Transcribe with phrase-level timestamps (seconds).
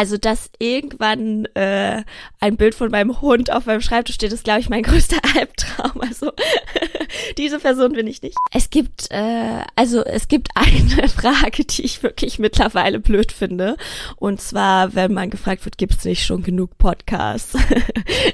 [0.00, 2.04] Also, dass irgendwann äh,
[2.40, 6.00] ein Bild von meinem Hund auf meinem Schreibtisch steht, ist, glaube ich, mein größter Albtraum.
[6.00, 6.32] Also,
[7.36, 8.34] diese Person bin ich nicht.
[8.50, 13.76] Es gibt, äh, also es gibt eine Frage, die ich wirklich mittlerweile blöd finde.
[14.16, 17.58] Und zwar, wenn man gefragt wird, gibt es nicht schon genug Podcasts?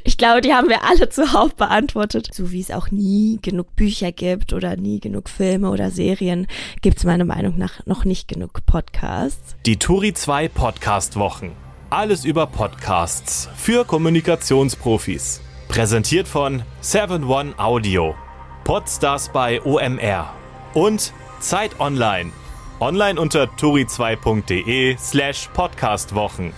[0.04, 2.28] ich glaube, die haben wir alle zuhauf beantwortet.
[2.32, 6.46] So wie es auch nie genug Bücher gibt oder nie genug Filme oder Serien,
[6.80, 9.56] gibt es meiner Meinung nach noch nicht genug Podcasts.
[9.66, 11.55] Die Turi 2 Podcast Wochen.
[11.90, 15.40] Alles über Podcasts für Kommunikationsprofis.
[15.68, 18.16] Präsentiert von 7 One Audio.
[18.64, 20.34] Podstars bei OMR.
[20.74, 22.32] Und Zeit Online.
[22.80, 26.52] Online unter turi2.de slash podcastwochen.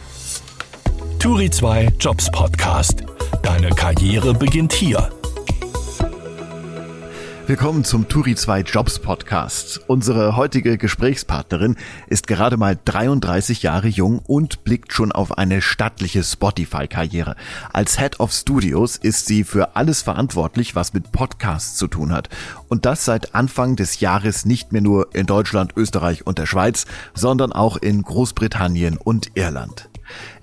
[1.19, 3.05] Turi 2 Jobs Podcast.
[3.43, 5.11] Deine Karriere beginnt hier.
[7.49, 9.81] Willkommen zum Turi 2 Jobs Podcast.
[9.87, 11.77] Unsere heutige Gesprächspartnerin
[12.07, 17.37] ist gerade mal 33 Jahre jung und blickt schon auf eine stattliche Spotify-Karriere.
[17.73, 22.29] Als Head of Studios ist sie für alles verantwortlich, was mit Podcasts zu tun hat.
[22.69, 26.85] Und das seit Anfang des Jahres nicht mehr nur in Deutschland, Österreich und der Schweiz,
[27.15, 29.88] sondern auch in Großbritannien und Irland.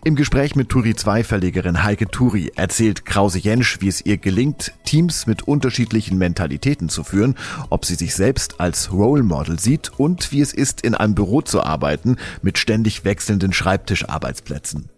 [0.04, 4.74] Im Gespräch mit Turi 2 Verlegerin Heike Turi erzählt Krause Jensch, wie es ihr gelingt,
[4.84, 7.36] Teams mit unterschiedlichen Mentalitäten zu führen,
[7.70, 11.42] ob sie sich selbst als Role Model sieht und wie es ist, in einem Büro
[11.42, 14.90] zu arbeiten mit ständig wechselnden Schreibtischarbeitsplätzen.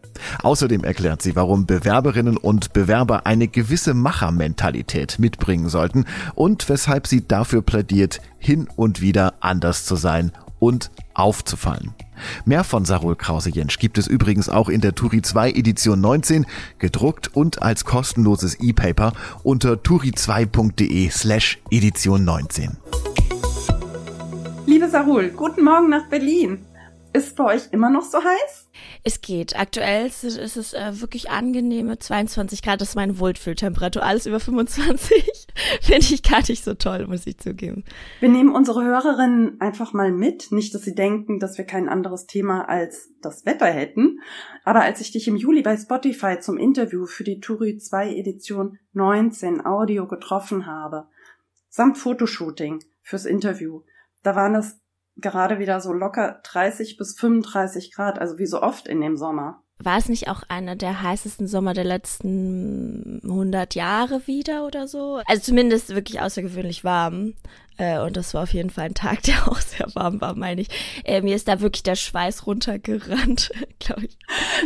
[0.41, 7.27] Außerdem erklärt sie, warum Bewerberinnen und Bewerber eine gewisse Machermentalität mitbringen sollten und weshalb sie
[7.27, 11.93] dafür plädiert, hin und wieder anders zu sein und aufzufallen.
[12.45, 16.45] Mehr von Sarul Krause-Jensch gibt es übrigens auch in der Turi 2 Edition 19,
[16.79, 19.13] gedruckt und als kostenloses E-Paper
[19.43, 22.77] unter turi2.de slash Edition 19.
[24.65, 26.59] Liebe Sarul, guten Morgen nach Berlin.
[27.17, 28.69] Ist bei euch immer noch so heiß?
[29.03, 29.57] Es geht.
[29.57, 32.79] Aktuell ist, es äh, wirklich angenehme 22 Grad.
[32.79, 34.03] Das ist meine Wohlfühltemperatur.
[34.03, 35.47] Alles über 25
[35.81, 37.83] finde ich gar nicht so toll, muss ich zugeben.
[38.19, 40.51] Wir nehmen unsere Hörerinnen einfach mal mit.
[40.51, 44.19] Nicht, dass sie denken, dass wir kein anderes Thema als das Wetter hätten.
[44.63, 48.77] Aber als ich dich im Juli bei Spotify zum Interview für die Turi 2 Edition
[48.93, 51.07] 19 Audio getroffen habe,
[51.67, 53.81] samt Fotoshooting fürs Interview,
[54.21, 54.79] da waren es
[55.17, 59.61] gerade wieder so locker 30 bis 35 Grad, also wie so oft in dem Sommer.
[59.79, 65.21] War es nicht auch einer der heißesten Sommer der letzten 100 Jahre wieder oder so?
[65.27, 67.35] Also zumindest wirklich außergewöhnlich warm.
[67.77, 70.61] Äh, und das war auf jeden Fall ein Tag, der auch sehr warm war, meine
[70.61, 70.67] ich.
[71.03, 74.17] Äh, mir ist da wirklich der Schweiß runtergerannt, glaube ich.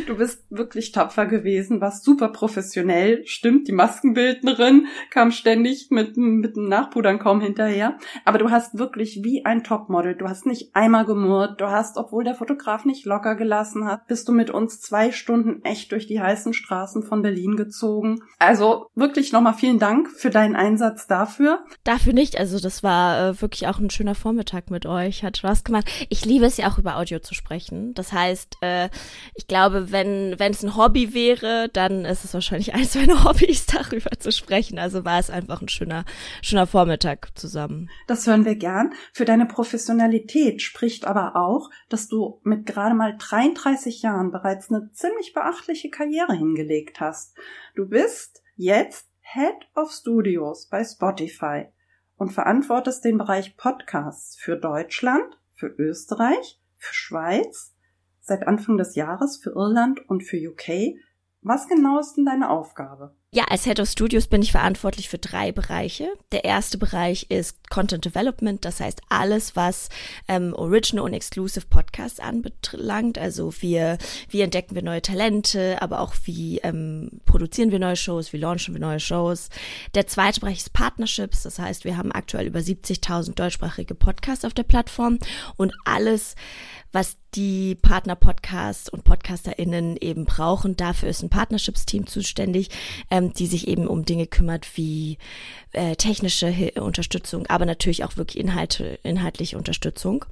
[0.08, 3.26] Du bist wirklich tapfer gewesen, warst super professionell.
[3.26, 7.98] Stimmt, die Maskenbildnerin kam ständig mit, mit dem Nachpudern kaum hinterher.
[8.26, 10.16] Aber du hast wirklich wie ein Topmodel.
[10.16, 11.60] Du hast nicht einmal gemurrt.
[11.60, 15.64] Du hast, obwohl der Fotograf nicht locker gelassen hat, bist du mit uns zwei Stunden
[15.64, 18.22] echt durch die heißen Straßen von Berlin gezogen.
[18.40, 21.64] Also wirklich nochmal vielen Dank für deinen Einsatz dafür.
[21.84, 22.40] Dafür nicht.
[22.40, 25.24] Also das war äh, wirklich auch ein schöner Vormittag mit euch.
[25.24, 25.90] Hat Spaß gemacht.
[26.10, 27.94] Ich liebe es ja auch über Audio zu sprechen.
[27.94, 28.90] Das heißt, äh,
[29.36, 33.66] ich glaube, wenn wenn es ein Hobby wäre, dann ist es wahrscheinlich eins meiner Hobbys,
[33.66, 34.80] darüber zu sprechen.
[34.80, 36.06] Also war es einfach ein schöner
[36.42, 37.90] schöner Vormittag zusammen.
[38.08, 38.94] Das hören wir gern.
[39.14, 44.92] Für deine Professionalität spricht aber auch, dass du mit gerade mal 33 Jahren bereits eine
[44.92, 47.36] ziemlich beachtliche Karriere hingelegt hast.
[47.76, 51.68] Du bist jetzt Head of Studios bei Spotify
[52.22, 57.74] und verantwortest den Bereich Podcasts für Deutschland, für Österreich, für Schweiz,
[58.20, 60.94] seit Anfang des Jahres für Irland und für UK.
[61.44, 63.16] Was genau ist denn deine Aufgabe?
[63.34, 66.12] Ja, als Head of Studios bin ich verantwortlich für drei Bereiche.
[66.32, 69.90] Der erste Bereich ist Content Development, das heißt alles, was
[70.28, 73.18] ähm, Original und Exclusive Podcasts anbelangt.
[73.18, 73.98] Also wir,
[74.30, 78.76] wie entdecken wir neue Talente, aber auch wie ähm, produzieren wir neue Shows, wie launchen
[78.76, 79.50] wir neue Shows.
[79.96, 84.54] Der zweite Bereich ist Partnerships, das heißt wir haben aktuell über 70.000 deutschsprachige Podcasts auf
[84.54, 85.18] der Plattform
[85.56, 86.36] und alles,
[86.92, 90.76] was die Partner-Podcasts und PodcasterInnen eben brauchen.
[90.76, 92.70] Dafür ist ein Partnerships-Team zuständig,
[93.10, 95.18] ähm, die sich eben um Dinge kümmert wie
[95.72, 100.26] äh, technische H Unterstützung, aber natürlich auch wirklich Inhalte, inhaltliche Unterstützung.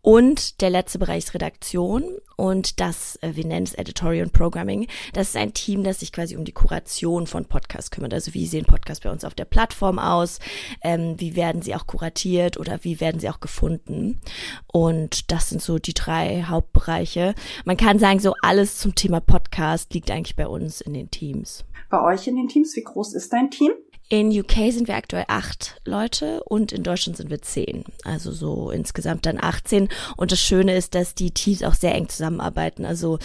[0.00, 2.04] Und der letzte Bereich ist Redaktion
[2.36, 4.86] und das, äh, wir nennen es Editorial Programming.
[5.12, 8.14] Das ist ein Team, das sich quasi um die Kuration von Podcasts kümmert.
[8.14, 10.38] Also wie sehen Podcasts bei uns auf der Plattform aus?
[10.82, 14.20] Ähm, wie werden sie auch kuratiert oder wie werden sie auch gefunden?
[14.68, 17.34] Und das sind so die drei Hauptbereiche.
[17.64, 21.64] Man kann sagen, so alles zum Thema Podcast liegt eigentlich bei uns in den Teams.
[21.90, 23.72] Bei euch in den Teams, wie groß ist dein Team?
[24.10, 27.84] In UK sind wir aktuell acht Leute und in Deutschland sind wir zehn.
[28.04, 29.90] Also so insgesamt dann 18.
[30.16, 32.86] Und das Schöne ist, dass die Teams auch sehr eng zusammenarbeiten.
[32.86, 33.18] Also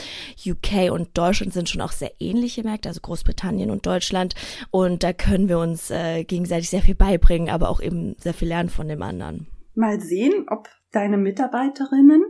[0.45, 4.35] UK und Deutschland sind schon auch sehr ähnliche Märkte, also Großbritannien und Deutschland.
[4.71, 8.49] Und da können wir uns äh, gegenseitig sehr viel beibringen, aber auch eben sehr viel
[8.49, 9.47] lernen von dem anderen.
[9.75, 12.23] Mal sehen, ob deine Mitarbeiterinnen,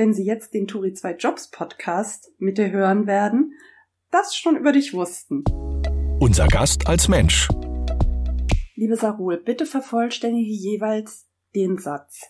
[0.00, 3.52] wenn sie jetzt den Turi 2 Jobs Podcast mit dir hören werden,
[4.10, 5.44] das schon über dich wussten.
[6.18, 7.48] Unser Gast als Mensch.
[8.76, 12.22] Liebe Sarul, bitte vervollständige jeweils den Satz.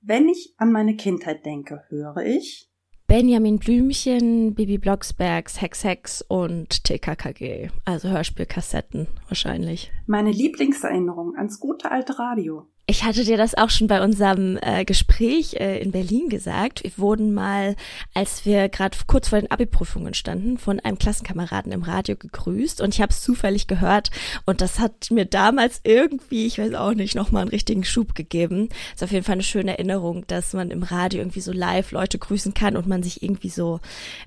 [0.00, 2.70] Wenn ich an meine Kindheit denke, höre ich
[3.08, 7.70] Benjamin Blümchen, Bibi Blocksbergs, Hex Hex und TKKG.
[7.84, 9.90] Also Hörspielkassetten wahrscheinlich.
[10.06, 12.68] meine Lieblingserinnerung ans gute alte Radio.
[12.88, 16.84] Ich hatte dir das auch schon bei unserem äh, Gespräch äh, in Berlin gesagt.
[16.84, 17.74] Wir wurden mal,
[18.14, 22.94] als wir gerade kurz vor den Abi-Prüfungen standen, von einem Klassenkameraden im Radio gegrüßt und
[22.94, 24.12] ich habe es zufällig gehört
[24.44, 28.68] und das hat mir damals irgendwie, ich weiß auch nicht, nochmal einen richtigen Schub gegeben.
[28.94, 32.20] Ist auf jeden Fall eine schöne Erinnerung, dass man im Radio irgendwie so live Leute
[32.20, 33.80] grüßen kann und man sich irgendwie so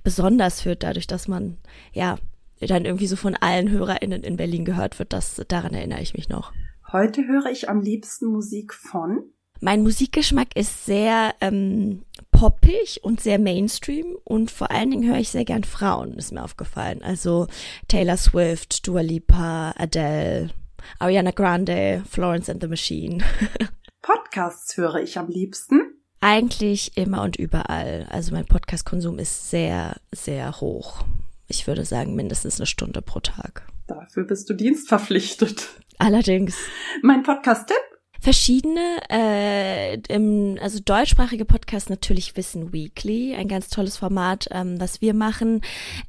[0.04, 1.56] besonders fühlt, dadurch, dass man
[1.94, 2.18] ja
[2.60, 5.14] dann irgendwie so von allen HörerInnen in Berlin gehört wird.
[5.14, 6.52] Das daran erinnere ich mich noch.
[6.92, 9.32] Heute höre ich am liebsten Musik von
[9.62, 15.30] Mein Musikgeschmack ist sehr ähm, poppig und sehr Mainstream und vor allen Dingen höre ich
[15.30, 17.04] sehr gern Frauen, ist mir aufgefallen.
[17.04, 17.46] Also
[17.88, 20.50] Taylor Swift, Dua Lipa, Adele,
[20.98, 23.24] Ariana Grande, Florence and the Machine.
[24.02, 25.82] Podcasts höre ich am liebsten.
[26.22, 28.08] Eigentlich immer und überall.
[28.10, 31.04] Also mein Podcast-Konsum ist sehr, sehr hoch.
[31.48, 33.68] Ich würde sagen mindestens eine Stunde pro Tag.
[33.90, 35.68] Dafür bist du dienstverpflichtet.
[35.98, 36.56] Allerdings.
[37.02, 37.76] Mein Podcast-Tipp?
[38.22, 45.02] Verschiedene, äh, im, also deutschsprachige Podcasts natürlich Wissen Weekly, ein ganz tolles Format, ähm, was
[45.02, 45.62] wir machen.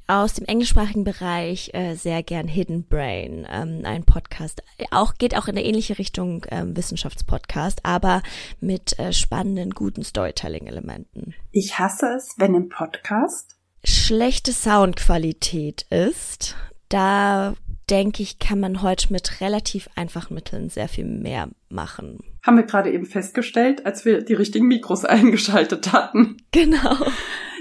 [0.08, 4.62] Aus dem englischsprachigen Bereich äh, sehr gern Hidden Brain, ähm, ein Podcast.
[4.90, 8.22] Auch geht auch in eine ähnliche Richtung ähm, Wissenschaftspodcast, aber
[8.58, 11.34] mit äh, spannenden, guten Storytelling-Elementen.
[11.52, 16.56] Ich hasse es, wenn im Podcast Schlechte Soundqualität ist.
[16.90, 17.54] Da
[17.90, 22.18] denke ich, kann man heute mit relativ einfachen Mitteln sehr viel mehr machen.
[22.44, 26.36] haben wir gerade eben festgestellt, als wir die richtigen Mikros eingeschaltet hatten.
[26.52, 26.96] Genau.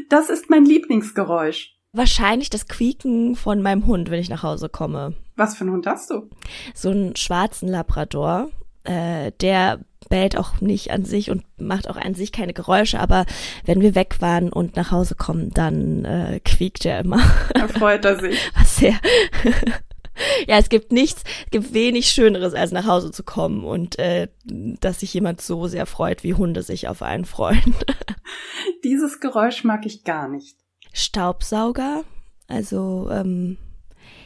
[0.10, 1.76] Das ist mein Lieblingsgeräusch.
[1.92, 5.16] Wahrscheinlich das Quieken von meinem Hund, wenn ich nach Hause komme.
[5.36, 6.30] Was für einen Hund hast du?
[6.76, 8.50] So einen schwarzen Labrador,
[8.84, 9.80] äh, der
[10.10, 13.26] bellt auch nicht an sich und macht auch an sich keine Geräusche, aber
[13.66, 17.22] wenn wir weg waren und nach Hause kommen, dann äh, quiekt er immer.
[17.54, 18.52] Da freut er sich.
[18.56, 19.00] Was sehr.
[20.48, 24.27] ja, es gibt nichts, es gibt wenig Schöneres, als nach Hause zu kommen und äh,
[24.45, 27.75] dass sich jemand so sehr freut, wie Hunde sich auf einen freuen.
[28.83, 30.57] Dieses Geräusch mag ich gar nicht.
[30.94, 32.04] Staubsauger,
[32.48, 33.57] also ähm,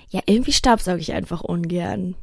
[0.10, 2.16] ja, irgendwie staubsauge ich einfach ungern.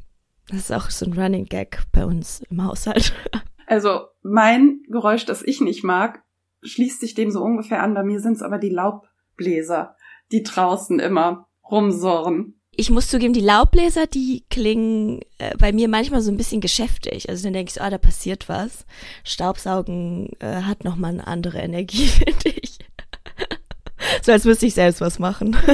[0.49, 3.12] Das ist auch so ein Running Gag bei uns im Haushalt.
[3.67, 6.25] Also mein Geräusch, das ich nicht mag,
[6.62, 7.94] schließt sich dem so ungefähr an.
[7.94, 9.94] Bei mir sind es aber die Laubbläser,
[10.32, 12.59] die draußen immer rumsurren.
[12.81, 17.29] Ich muss zugeben, die Laubbläser, die klingen äh, bei mir manchmal so ein bisschen geschäftig.
[17.29, 18.87] Also dann denke ich so, ah, da passiert was.
[19.23, 22.79] Staubsaugen äh, hat nochmal eine andere Energie, finde ich.
[24.23, 25.55] so als müsste ich selbst was machen.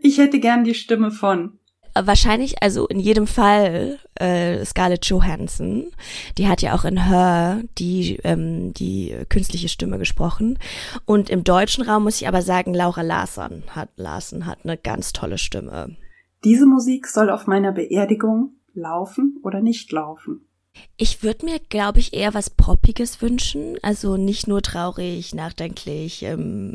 [0.00, 1.58] Ich hätte gern die Stimme von.
[1.94, 5.90] Wahrscheinlich, also in jedem Fall äh, Scarlett Johansson.
[6.38, 10.58] Die hat ja auch in Her die, ähm, die künstliche Stimme gesprochen.
[11.04, 15.12] Und im deutschen Raum muss ich aber sagen, Laura Larson hat, Larson hat eine ganz
[15.12, 15.96] tolle Stimme.
[16.44, 20.48] Diese Musik soll auf meiner Beerdigung laufen oder nicht laufen.
[20.96, 23.76] Ich würde mir, glaube ich, eher was Poppiges wünschen.
[23.82, 26.74] Also nicht nur traurig, nachdenklich, ähm,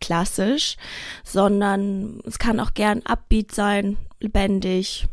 [0.00, 0.76] klassisch,
[1.24, 5.06] sondern es kann auch gern upbeat sein, lebendig.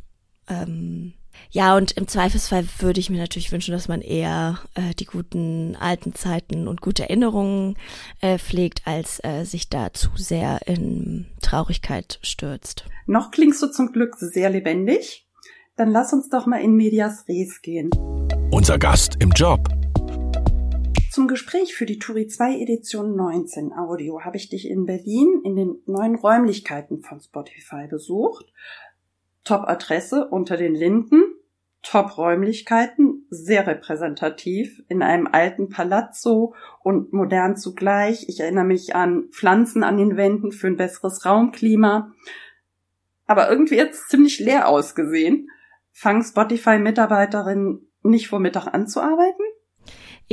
[0.48, 1.14] Ähm,
[1.52, 5.76] ja, und im Zweifelsfall würde ich mir natürlich wünschen, dass man eher äh, die guten
[5.80, 7.78] alten Zeiten und gute Erinnerungen
[8.22, 12.86] äh, pflegt, als äh, sich da zu sehr in Traurigkeit stürzt.
[13.06, 15.28] Noch klingst du zum Glück sehr lebendig.
[15.76, 17.90] Dann lass uns doch mal in Medias Res gehen.
[18.52, 19.68] Unser Gast im Job.
[21.14, 25.56] Zum Gespräch für die Turi 2 Edition 19 Audio habe ich dich in Berlin in
[25.56, 28.52] den neuen Räumlichkeiten von Spotify besucht.
[29.44, 31.22] Top-Adresse unter den Linden,
[31.84, 38.28] Top-Räumlichkeiten, sehr repräsentativ, in einem alten Palazzo und modern zugleich.
[38.28, 42.12] Ich erinnere mich an Pflanzen an den Wänden für ein besseres Raumklima.
[43.28, 45.48] Aber irgendwie jetzt ziemlich leer ausgesehen.
[45.92, 49.44] Fangen Spotify-Mitarbeiterinnen nicht vor Mittag an zu arbeiten?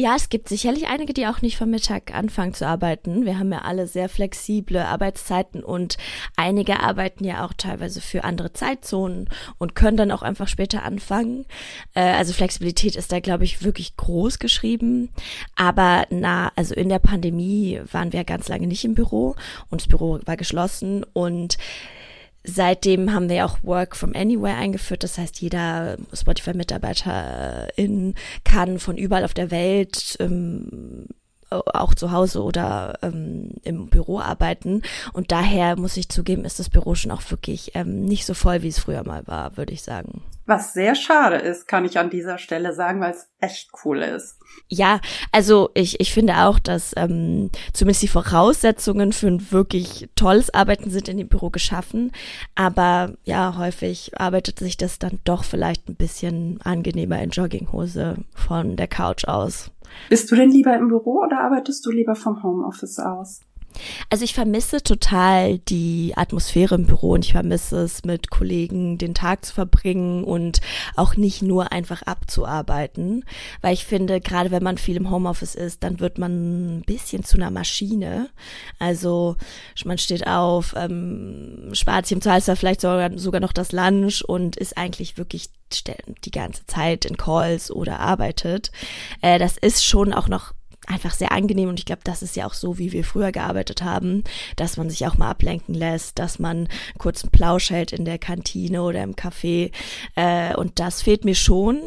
[0.00, 3.26] Ja, es gibt sicherlich einige, die auch nicht vom Mittag anfangen zu arbeiten.
[3.26, 5.98] Wir haben ja alle sehr flexible Arbeitszeiten und
[6.36, 9.28] einige arbeiten ja auch teilweise für andere Zeitzonen
[9.58, 11.44] und können dann auch einfach später anfangen.
[11.92, 15.10] Äh, also Flexibilität ist da, glaube ich, wirklich groß geschrieben.
[15.54, 19.36] Aber na, also in der Pandemie waren wir ganz lange nicht im Büro
[19.68, 21.58] und das Büro war geschlossen und
[22.42, 25.04] Seitdem haben wir auch Work from Anywhere eingeführt.
[25.04, 31.06] Das heißt, jeder Spotify-Mitarbeiterin kann von überall auf der Welt ähm,
[31.50, 34.82] auch zu Hause oder ähm, im Büro arbeiten.
[35.12, 38.62] Und daher muss ich zugeben, ist das Büro schon auch wirklich ähm, nicht so voll,
[38.62, 40.22] wie es früher mal war, würde ich sagen.
[40.46, 44.36] Was sehr schade ist, kann ich an dieser Stelle sagen, weil es echt cool ist.
[44.68, 50.52] Ja, also ich, ich finde auch, dass ähm, zumindest die Voraussetzungen für ein wirklich tolles
[50.52, 52.10] Arbeiten sind in dem Büro geschaffen.
[52.56, 58.76] Aber ja, häufig arbeitet sich das dann doch vielleicht ein bisschen angenehmer in Jogginghose von
[58.76, 59.70] der Couch aus.
[60.08, 63.40] Bist du denn lieber im Büro oder arbeitest du lieber vom Homeoffice aus?
[64.08, 69.14] Also ich vermisse total die Atmosphäre im Büro und ich vermisse es, mit Kollegen den
[69.14, 70.60] Tag zu verbringen und
[70.96, 73.24] auch nicht nur einfach abzuarbeiten,
[73.60, 77.24] weil ich finde, gerade wenn man viel im Homeoffice ist, dann wird man ein bisschen
[77.24, 78.30] zu einer Maschine.
[78.78, 79.36] Also
[79.84, 84.56] man steht auf, ähm, spart sich im Zweifelsfall vielleicht sogar, sogar noch das Lunch und
[84.56, 85.50] ist eigentlich wirklich
[86.24, 88.72] die ganze Zeit in Calls oder arbeitet.
[89.20, 90.52] Äh, das ist schon auch noch
[90.90, 93.82] einfach sehr angenehm und ich glaube, das ist ja auch so, wie wir früher gearbeitet
[93.82, 94.24] haben,
[94.56, 96.68] dass man sich auch mal ablenken lässt, dass man
[96.98, 99.72] kurz einen Plausch hält in der Kantine oder im Café
[100.16, 101.80] äh, und das fehlt mir schon.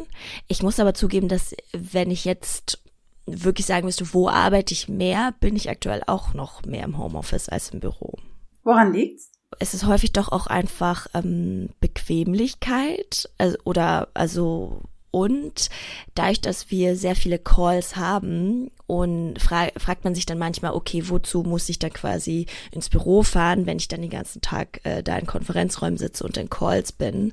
[0.48, 2.80] Ich muss aber zugeben, dass wenn ich jetzt
[3.26, 7.48] wirklich sagen müsste, wo arbeite ich mehr, bin ich aktuell auch noch mehr im Homeoffice
[7.48, 8.18] als im Büro.
[8.62, 9.34] Woran liegt's?
[9.60, 14.80] es ist häufig doch auch einfach ähm, Bequemlichkeit also, oder also
[15.14, 15.70] und
[16.16, 21.04] dadurch, dass wir sehr viele Calls haben und fra fragt man sich dann manchmal, okay,
[21.08, 25.04] wozu muss ich dann quasi ins Büro fahren, wenn ich dann den ganzen Tag äh,
[25.04, 27.32] da in Konferenzräumen sitze und in Calls bin.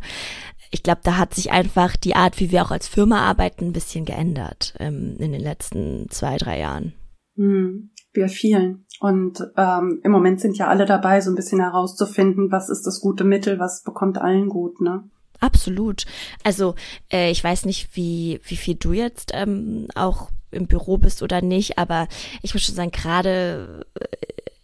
[0.69, 3.73] Ich glaube, da hat sich einfach die Art, wie wir auch als Firma arbeiten, ein
[3.73, 6.93] bisschen geändert ähm, in den letzten zwei, drei Jahren.
[7.35, 8.85] Hm, wir vielen.
[9.00, 13.01] Und ähm, im Moment sind ja alle dabei, so ein bisschen herauszufinden, was ist das
[13.01, 15.09] gute Mittel, was bekommt allen gut, ne?
[15.41, 16.05] Absolut.
[16.43, 16.75] Also
[17.12, 21.41] äh, ich weiß nicht, wie, wie viel du jetzt ähm, auch im Büro bist oder
[21.41, 22.07] nicht, aber
[22.43, 24.05] ich muss schon sagen, gerade äh,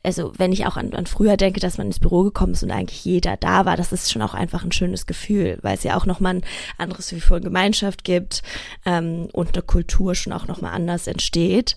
[0.08, 2.72] also wenn ich auch an, an früher denke, dass man ins Büro gekommen ist und
[2.72, 5.98] eigentlich jeder da war, das ist schon auch einfach ein schönes Gefühl, weil es ja
[5.98, 6.46] auch nochmal ein
[6.78, 8.42] anderes Gefühl von Gemeinschaft gibt
[8.86, 11.76] ähm, und eine Kultur schon auch nochmal anders entsteht.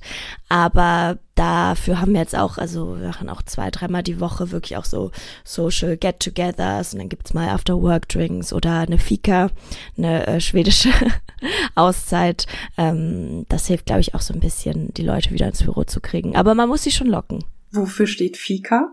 [0.48, 4.76] Aber dafür haben wir jetzt auch, also wir machen auch zwei, dreimal die Woche wirklich
[4.76, 5.10] auch so
[5.42, 9.50] Social Get-togethers und dann gibt's mal After-Work-Drinks oder eine Fika,
[9.98, 10.90] eine äh, schwedische
[11.74, 12.46] Auszeit.
[12.78, 16.00] Ähm, das hilft, glaube ich, auch so ein bisschen, die Leute wieder ins Büro zu
[16.00, 16.36] kriegen.
[16.36, 17.42] Aber man muss sie schon locken.
[17.72, 18.92] Wofür steht Fika?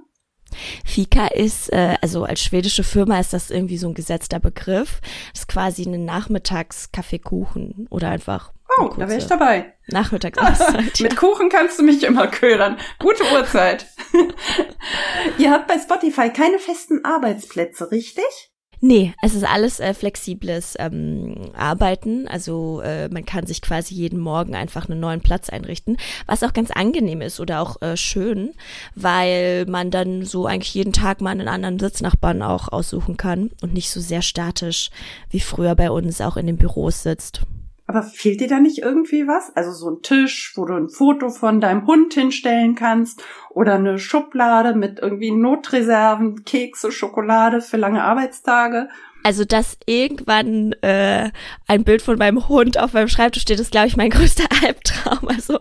[0.85, 5.01] Fika ist, äh, also als schwedische Firma ist das irgendwie so ein gesetzter Begriff.
[5.31, 8.53] Das ist quasi ein Nachmittagskaffeekuchen oder einfach.
[8.79, 9.73] Oh, da wäre ich dabei.
[9.87, 10.99] Nachmittagsauszeit.
[11.01, 12.77] Mit Kuchen kannst du mich immer ködern.
[12.99, 13.87] Gute Uhrzeit.
[15.37, 18.51] Ihr habt bei Spotify keine festen Arbeitsplätze, richtig?
[18.79, 22.27] Nee, es ist alles äh, flexibles ähm, Arbeiten.
[22.27, 26.53] Also äh, man kann sich quasi jeden Morgen einfach einen neuen Platz einrichten, was auch
[26.53, 28.53] ganz angenehm ist oder auch äh, schön,
[28.93, 33.73] weil man dann so eigentlich jeden Tag mal einen anderen Sitznachbarn auch aussuchen kann und
[33.73, 34.91] nicht so sehr statisch
[35.31, 37.41] wie früher bei uns auch in den Büros sitzt.
[37.87, 39.55] Aber fehlt dir da nicht irgendwie was?
[39.55, 43.97] Also so ein Tisch, wo du ein Foto von deinem Hund hinstellen kannst oder eine
[43.97, 48.89] Schublade mit irgendwie Notreserven, Kekse, Schokolade für lange Arbeitstage.
[49.23, 51.31] Also, dass irgendwann äh,
[51.67, 55.27] ein Bild von meinem Hund auf meinem Schreibtisch steht, ist, glaube ich, mein größter Albtraum.
[55.27, 55.59] Also,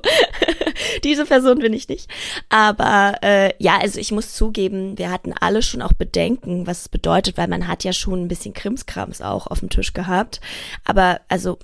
[1.04, 2.08] diese Person bin ich nicht.
[2.48, 6.88] Aber äh, ja, also ich muss zugeben, wir hatten alle schon auch Bedenken, was es
[6.88, 10.40] bedeutet, weil man hat ja schon ein bisschen Krimskrams auch auf dem Tisch gehabt.
[10.84, 11.58] Aber also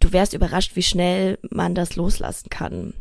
[0.00, 2.94] du wärst überrascht, wie schnell man das loslassen kann.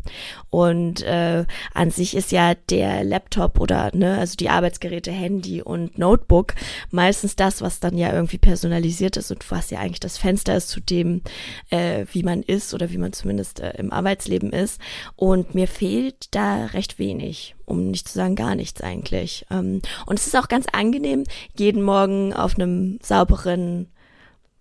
[0.50, 5.98] Und äh, an sich ist ja der Laptop oder ne, also die Arbeitsgeräte, Handy und
[5.98, 6.54] Notebook
[6.92, 10.70] meistens das, was dann ja irgendwie personalisiert ist und was ja eigentlich das Fenster ist
[10.70, 11.22] zu dem,
[11.70, 14.80] äh, wie man ist oder wie man zumindest äh, im Arbeitsleben ist.
[15.16, 19.46] Und mir fehlt da recht wenig um nicht zu sagen gar nichts eigentlich.
[19.50, 21.24] Ähm, und es ist auch ganz angenehm,
[21.58, 23.88] jeden Morgen auf einem sauberen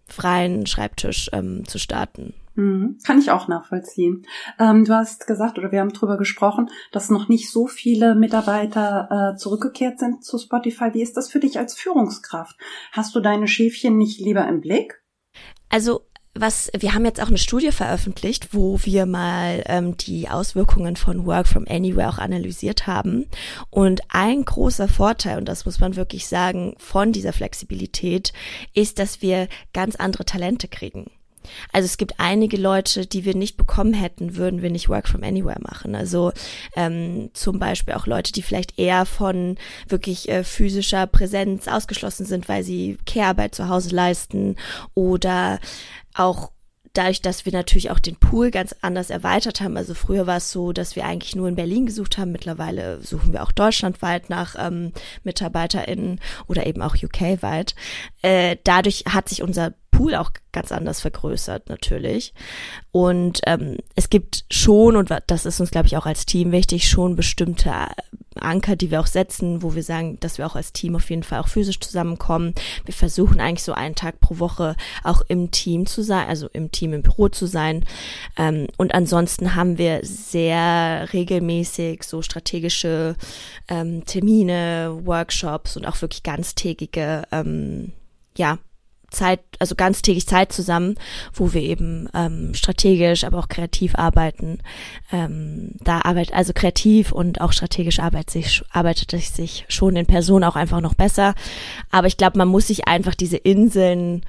[0.07, 2.35] freien Schreibtisch ähm, zu starten.
[2.57, 2.99] Mhm.
[3.05, 4.27] Kann ich auch nachvollziehen.
[4.59, 9.33] Ähm, du hast gesagt, oder wir haben drüber gesprochen, dass noch nicht so viele Mitarbeiter
[9.35, 10.91] äh, zurückgekehrt sind zu Spotify.
[10.93, 12.57] Wie ist das für dich als Führungskraft?
[12.93, 15.03] Hast du deine Schäfchen nicht lieber im Blick?
[15.69, 20.97] Also was wir haben jetzt auch eine Studie veröffentlicht, wo wir mal ähm, die Auswirkungen
[20.97, 23.27] von Work from Anywhere auch analysiert haben.
[23.71, 28.33] Und ein großer Vorteil, und das muss man wirklich sagen, von dieser Flexibilität
[28.73, 31.11] ist, dass wir ganz andere Talente kriegen.
[31.73, 35.23] Also es gibt einige Leute, die wir nicht bekommen hätten, würden wir nicht Work from
[35.23, 35.95] Anywhere machen.
[35.95, 36.33] Also
[36.77, 39.57] ähm, zum Beispiel auch Leute, die vielleicht eher von
[39.89, 44.57] wirklich äh, physischer Präsenz ausgeschlossen sind, weil sie Care-Arbeit zu Hause leisten
[44.95, 45.61] oder
[46.15, 46.51] auch
[46.95, 49.77] dadurch, dass wir natürlich auch den Pool ganz anders erweitert haben.
[49.77, 52.33] Also früher war es so, dass wir eigentlich nur in Berlin gesucht haben.
[52.33, 54.93] Mittlerweile suchen wir auch deutschlandweit nach ähm,
[55.25, 57.75] MitarbeiterInnen oder eben auch UK-weit.
[58.23, 62.35] Äh, dadurch hat sich unser Pool auch ganz anders vergrößert natürlich.
[62.91, 66.89] Und ähm, es gibt schon, und das ist uns, glaube ich, auch als Team wichtig,
[66.89, 67.73] schon bestimmte
[68.41, 71.23] Anker, die wir auch setzen, wo wir sagen, dass wir auch als Team auf jeden
[71.23, 72.55] Fall auch physisch zusammenkommen.
[72.85, 74.75] Wir versuchen eigentlich so einen Tag pro Woche
[75.05, 77.85] auch im Team zu sein, also im Team im Büro zu sein.
[78.37, 83.15] Ähm, und ansonsten haben wir sehr regelmäßig so strategische
[83.69, 87.93] ähm, Termine, Workshops und auch wirklich ganztägige ähm,
[88.37, 88.59] ja,
[89.15, 90.97] Zeit, also ganztägig Zeit zusammen,
[91.33, 94.59] wo wir eben ähm, strategisch, aber auch kreativ arbeiten.
[95.13, 100.45] Ähm, da arbeitet also kreativ und auch strategisch arbeitet sich, arbeitet sich schon in Person
[100.45, 101.35] auch einfach noch besser.
[101.91, 104.25] Aber ich glaube, man muss sich einfach diese Inseln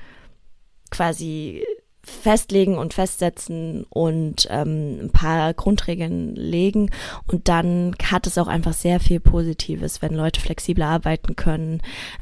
[0.91, 1.63] quasi
[2.05, 6.91] festlegen und festsetzen und ähm, ein paar Grundregeln legen.
[7.27, 11.81] Und dann hat es auch einfach sehr viel Positives, wenn Leute flexibler arbeiten können,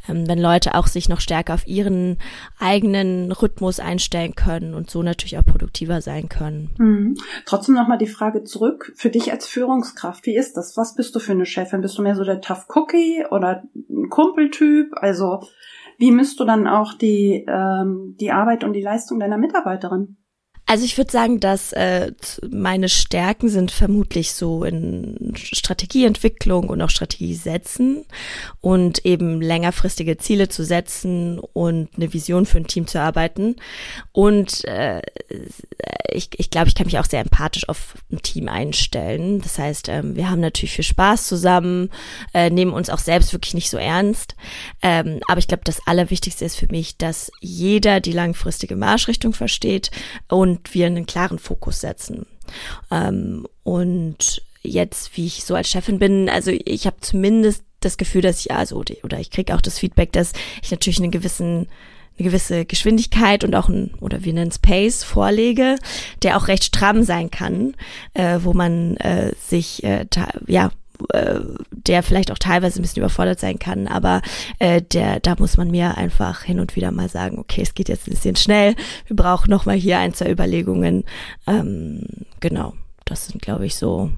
[0.09, 2.17] ähm, wenn Leute auch sich noch stärker auf ihren
[2.59, 6.69] eigenen Rhythmus einstellen können und so natürlich auch produktiver sein können.
[6.77, 7.17] Mhm.
[7.45, 10.77] Trotzdem nochmal die Frage zurück, für dich als Führungskraft, wie ist das?
[10.77, 11.81] Was bist du für eine Chefin?
[11.81, 14.91] Bist du mehr so der Tough Cookie oder ein Kumpeltyp?
[14.95, 15.41] Also
[15.97, 20.17] wie misst du dann auch die, ähm, die Arbeit und die Leistung deiner Mitarbeiterin?
[20.65, 22.13] Also ich würde sagen, dass äh,
[22.49, 28.05] meine Stärken sind vermutlich so in Strategieentwicklung und auch Strategie setzen
[28.61, 33.57] und eben längerfristige Ziele zu setzen und eine Vision für ein Team zu arbeiten.
[34.13, 35.01] Und äh,
[36.09, 39.41] ich, ich glaube, ich kann mich auch sehr empathisch auf ein Team einstellen.
[39.41, 41.89] Das heißt, ähm, wir haben natürlich viel Spaß zusammen,
[42.33, 44.35] äh, nehmen uns auch selbst wirklich nicht so ernst.
[44.81, 49.91] Ähm, aber ich glaube, das Allerwichtigste ist für mich, dass jeder die langfristige Marschrichtung versteht
[50.29, 52.25] und und wir einen klaren Fokus setzen.
[52.91, 58.21] Ähm, und jetzt, wie ich so als Chefin bin, also ich habe zumindest das Gefühl,
[58.21, 61.67] dass ich, also, oder ich kriege auch das Feedback, dass ich natürlich einen gewissen
[62.17, 65.77] eine gewisse Geschwindigkeit und auch ein, oder wir nennen es Pace vorlege,
[66.21, 67.73] der auch recht stramm sein kann,
[68.13, 70.05] äh, wo man äh, sich äh,
[70.45, 70.69] ja
[71.09, 71.39] äh,
[71.71, 74.21] der vielleicht auch teilweise ein bisschen überfordert sein kann, aber
[74.59, 77.89] äh, der, da muss man mir einfach hin und wieder mal sagen, okay, es geht
[77.89, 78.75] jetzt ein bisschen schnell,
[79.07, 81.03] wir brauchen noch mal hier ein, zwei Überlegungen.
[81.47, 82.03] Ähm,
[82.39, 82.73] genau,
[83.05, 84.11] das sind, glaube ich, so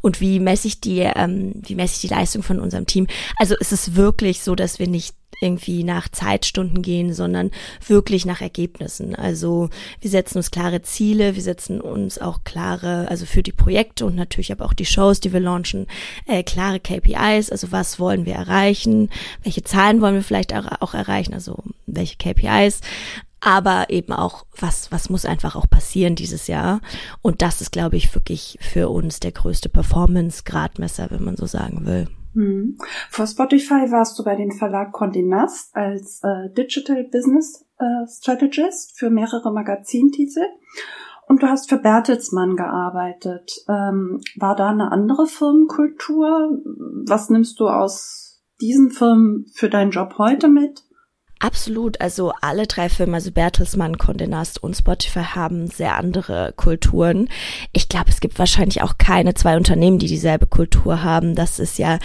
[0.00, 3.06] und wie messe ich die, ähm, wie messe ich die Leistung von unserem Team?
[3.36, 7.50] Also es ist wirklich so, dass wir nicht irgendwie nach Zeitstunden gehen, sondern
[7.86, 9.14] wirklich nach Ergebnissen.
[9.14, 14.04] Also wir setzen uns klare Ziele, wir setzen uns auch klare, also für die Projekte
[14.06, 15.86] und natürlich aber auch die Shows, die wir launchen,
[16.26, 19.10] äh, klare KPIs, also was wollen wir erreichen,
[19.42, 22.80] welche Zahlen wollen wir vielleicht auch erreichen, also welche KPIs
[23.40, 26.80] aber eben auch, was, was muss einfach auch passieren dieses Jahr.
[27.22, 31.86] Und das ist, glaube ich, wirklich für uns der größte Performance-Gradmesser, wenn man so sagen
[31.86, 32.08] will.
[32.34, 32.78] Hm.
[33.10, 38.98] Vor Spotify warst du bei dem Verlag Condé Nast als äh, Digital Business äh, Strategist
[38.98, 40.44] für mehrere Magazintitel.
[41.26, 43.52] Und du hast für Bertelsmann gearbeitet.
[43.68, 46.58] Ähm, war da eine andere Firmenkultur?
[47.06, 50.84] Was nimmst du aus diesen Firmen für deinen Job heute mit?
[51.40, 52.00] Absolut.
[52.00, 57.28] Also alle drei Filme, also Bertelsmann, Condé Nast und Spotify haben sehr andere Kulturen.
[57.72, 61.34] Ich glaube, es gibt wahrscheinlich auch keine zwei Unternehmen, die dieselbe Kultur haben.
[61.34, 61.98] Das ist ja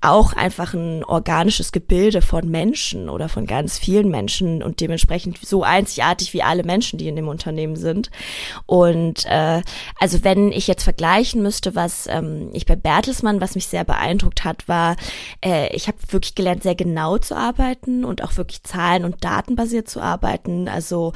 [0.00, 5.64] auch einfach ein organisches Gebilde von Menschen oder von ganz vielen Menschen und dementsprechend so
[5.64, 8.10] einzigartig wie alle Menschen, die in dem Unternehmen sind.
[8.66, 9.60] Und äh,
[9.98, 14.44] also wenn ich jetzt vergleichen müsste, was ähm, ich bei Bertelsmann, was mich sehr beeindruckt
[14.44, 14.96] hat, war,
[15.44, 19.88] äh, ich habe wirklich gelernt, sehr genau zu arbeiten und auch wirklich zahlen- und datenbasiert
[19.88, 20.68] zu arbeiten.
[20.68, 21.12] Also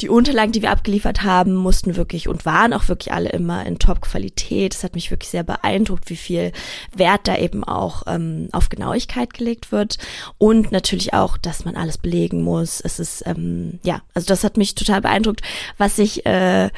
[0.00, 3.78] die Unterlagen, die wir abgeliefert haben, mussten wirklich und waren auch wirklich alle immer in
[3.78, 4.74] Top-Qualität.
[4.74, 6.52] Es hat mich wirklich sehr beeindruckt, wie viel
[6.94, 9.98] Wert da eben auch ähm, auf Genauigkeit gelegt wird
[10.38, 12.80] und natürlich auch, dass man alles belegen muss.
[12.80, 15.42] Es ist ähm, ja, also das hat mich total beeindruckt,
[15.76, 16.70] was ich äh,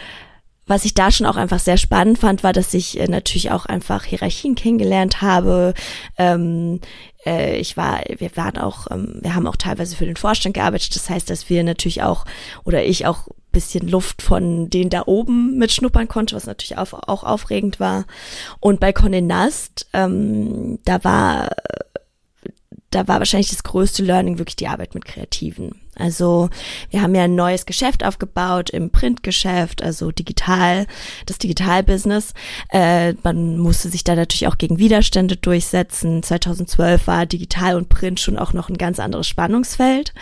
[0.67, 3.67] was ich da schon auch einfach sehr spannend fand, war, dass ich äh, natürlich auch
[3.67, 5.75] einfach Hierarchien kennengelernt habe.
[6.19, 6.81] Ähm,
[7.27, 10.95] äh, ich war, wir waren auch, ähm, wir haben auch teilweise für den Vorstand gearbeitet.
[10.95, 12.25] Das heißt, dass wir natürlich auch
[12.65, 17.23] oder ich auch bisschen Luft von denen da oben mitschnuppern konnte, was natürlich auch, auch
[17.23, 18.07] aufregend war.
[18.61, 21.51] Und bei Condé Nast, ähm, da war
[22.93, 25.82] da war wahrscheinlich das größte Learning wirklich die Arbeit mit Kreativen.
[26.03, 26.51] Also
[26.91, 30.87] wir haben ja ein neues Geschäft aufgebaut im Printgeschäft, also digital,
[31.27, 32.35] das Digitalbusiness.
[32.71, 36.23] Äh, man musste sich da natürlich auch gegen Widerstände durchsetzen.
[36.23, 40.13] 2012 war digital und Print schon auch noch ein ganz anderes Spannungsfeld.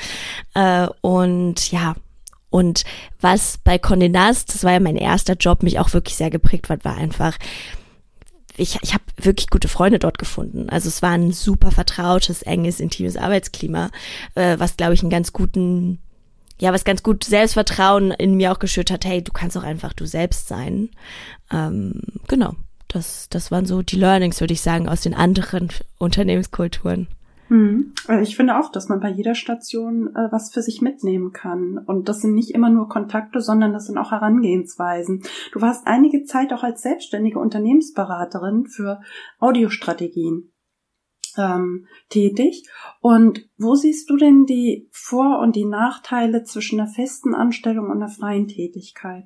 [0.55, 1.95] Äh, und ja,
[2.51, 2.85] und
[3.21, 6.69] was bei Condé Nast, das war ja mein erster Job, mich auch wirklich sehr geprägt
[6.69, 7.37] hat, war einfach,
[8.61, 10.68] ich, ich habe wirklich gute Freunde dort gefunden.
[10.68, 13.90] Also es war ein super vertrautes, enges, intimes Arbeitsklima,
[14.35, 15.99] äh, was, glaube ich, einen ganz guten,
[16.61, 19.94] ja, was ganz gut Selbstvertrauen in mir auch geschürt hat, hey, du kannst auch einfach
[19.94, 20.90] du selbst sein.
[21.51, 22.55] Ähm, genau,
[22.88, 27.09] das, das waren so die Learnings, würde ich sagen, aus den anderen Unternehmenskulturen.
[27.51, 27.95] Hm.
[28.23, 31.79] Ich finde auch, dass man bei jeder Station äh, was für sich mitnehmen kann.
[31.79, 35.25] Und das sind nicht immer nur Kontakte, sondern das sind auch Herangehensweisen.
[35.53, 39.01] Du warst einige Zeit auch als selbstständige Unternehmensberaterin für
[39.41, 40.53] Audiostrategien
[41.37, 42.69] ähm, tätig.
[43.01, 47.97] Und wo siehst du denn die Vor- und die Nachteile zwischen einer festen Anstellung und
[47.97, 49.25] einer freien Tätigkeit?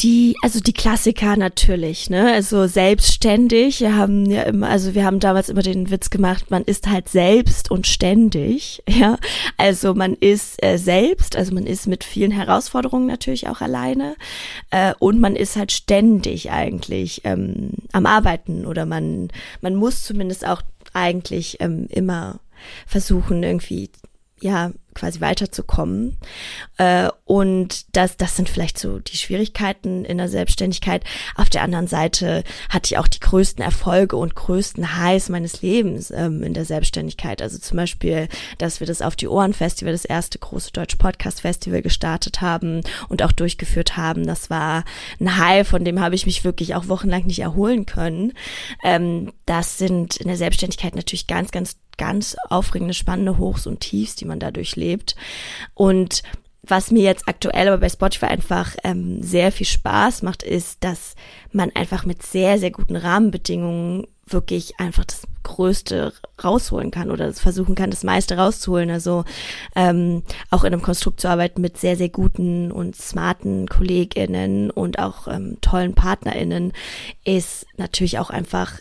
[0.00, 2.32] Die, also die Klassiker natürlich, ne?
[2.32, 3.80] Also selbstständig.
[3.80, 7.08] Wir haben ja immer, also wir haben damals immer den Witz gemacht, man ist halt
[7.08, 9.18] selbst und ständig, ja.
[9.56, 14.16] Also man ist äh, selbst, also man ist mit vielen Herausforderungen natürlich auch alleine
[14.70, 19.28] äh, und man ist halt ständig eigentlich ähm, am Arbeiten oder man,
[19.60, 22.40] man muss zumindest auch eigentlich ähm, immer
[22.86, 23.90] versuchen, irgendwie
[24.40, 26.16] ja quasi weiterzukommen.
[26.78, 31.04] Äh, und das, das sind vielleicht so die Schwierigkeiten in der Selbstständigkeit.
[31.36, 36.10] Auf der anderen Seite hatte ich auch die größten Erfolge und größten Highs meines Lebens
[36.10, 37.42] ähm, in der Selbstständigkeit.
[37.42, 38.28] Also zum Beispiel,
[38.58, 42.82] dass wir das auf die Ohren Festival, das erste große deutsche Podcast Festival gestartet haben
[43.08, 44.26] und auch durchgeführt haben.
[44.26, 44.84] Das war
[45.20, 48.32] ein High, von dem habe ich mich wirklich auch wochenlang nicht erholen können.
[48.82, 54.16] Ähm, das sind in der Selbstständigkeit natürlich ganz, ganz ganz aufregende, spannende Hochs und Tiefs,
[54.16, 55.16] die man dadurch lebt.
[55.74, 56.22] Und
[56.66, 61.14] was mir jetzt aktuell aber bei Spotify einfach ähm, sehr viel Spaß macht, ist, dass
[61.52, 67.74] man einfach mit sehr, sehr guten Rahmenbedingungen wirklich einfach das Größte rausholen kann oder versuchen
[67.74, 68.90] kann, das meiste rauszuholen.
[68.90, 69.24] Also
[69.76, 74.98] ähm, auch in einem Konstrukt zu arbeiten mit sehr, sehr guten und smarten KollegInnen und
[74.98, 76.72] auch ähm, tollen PartnerInnen
[77.24, 78.72] ist natürlich auch einfach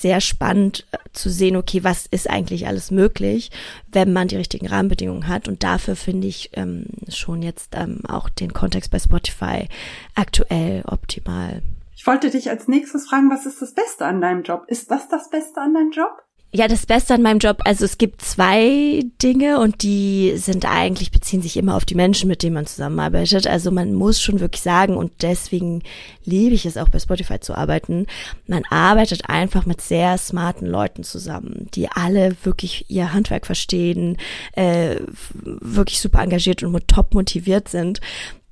[0.00, 3.50] sehr spannend äh, zu sehen, okay, was ist eigentlich alles möglich,
[3.92, 5.48] wenn man die richtigen Rahmenbedingungen hat.
[5.48, 9.68] Und dafür finde ich ähm, schon jetzt ähm, auch den Kontext bei Spotify
[10.14, 11.62] aktuell optimal.
[11.96, 14.64] Ich wollte dich als nächstes fragen, was ist das Beste an deinem Job?
[14.68, 16.22] Ist das das Beste an deinem Job?
[16.52, 21.12] Ja, das Beste an meinem Job, also es gibt zwei Dinge und die sind eigentlich,
[21.12, 23.46] beziehen sich immer auf die Menschen, mit denen man zusammenarbeitet.
[23.46, 25.82] Also man muss schon wirklich sagen, und deswegen
[26.24, 28.06] liebe ich es auch bei Spotify zu arbeiten,
[28.48, 34.16] man arbeitet einfach mit sehr smarten Leuten zusammen, die alle wirklich ihr Handwerk verstehen,
[34.54, 34.96] äh,
[35.44, 38.00] wirklich super engagiert und top motiviert sind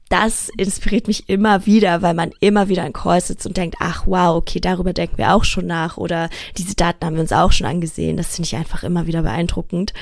[0.08, 4.06] das inspiriert mich immer wieder, weil man immer wieder in Call sitzt und denkt, ach
[4.06, 7.52] wow, okay, darüber denken wir auch schon nach oder diese Daten haben wir uns auch
[7.52, 8.16] schon angesehen.
[8.16, 9.92] Das finde ich einfach immer wieder beeindruckend.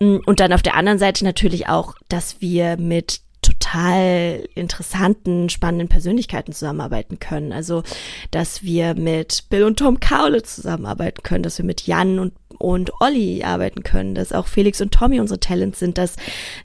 [0.00, 5.88] Mm, und dann auf der anderen Seite natürlich auch, dass wir mit total interessanten, spannenden
[5.88, 7.52] Persönlichkeiten zusammenarbeiten können.
[7.52, 7.82] Also,
[8.30, 12.90] dass wir mit Bill und Tom Kaule zusammenarbeiten können, dass wir mit Jan und und
[13.00, 16.16] Olli arbeiten können, dass auch Felix und Tommy unsere Talents sind, dass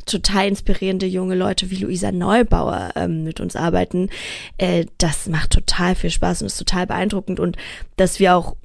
[0.05, 4.09] total inspirierende junge Leute wie Luisa Neubauer ähm, mit uns arbeiten.
[4.57, 7.57] Äh, das macht total viel Spaß und ist total beeindruckend und
[7.97, 8.55] dass wir auch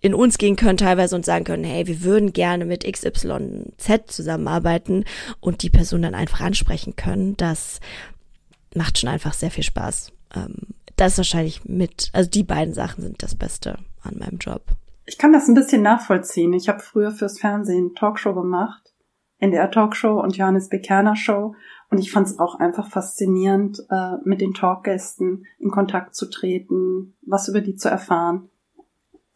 [0.00, 5.04] in uns gehen können teilweise und sagen können, hey, wir würden gerne mit XYZ zusammenarbeiten
[5.40, 7.80] und die Person dann einfach ansprechen können, das
[8.74, 10.12] macht schon einfach sehr viel Spaß.
[10.34, 10.54] Ähm,
[10.96, 14.62] das ist wahrscheinlich mit, also die beiden Sachen sind das Beste an meinem Job.
[15.04, 16.52] Ich kann das ein bisschen nachvollziehen.
[16.52, 18.94] Ich habe früher fürs Fernsehen Talkshow gemacht,
[19.38, 21.54] NDR Talkshow und Johannes Bekerner Show.
[21.90, 27.14] Und ich fand es auch einfach faszinierend, äh, mit den Talkgästen in Kontakt zu treten,
[27.24, 28.48] was über die zu erfahren.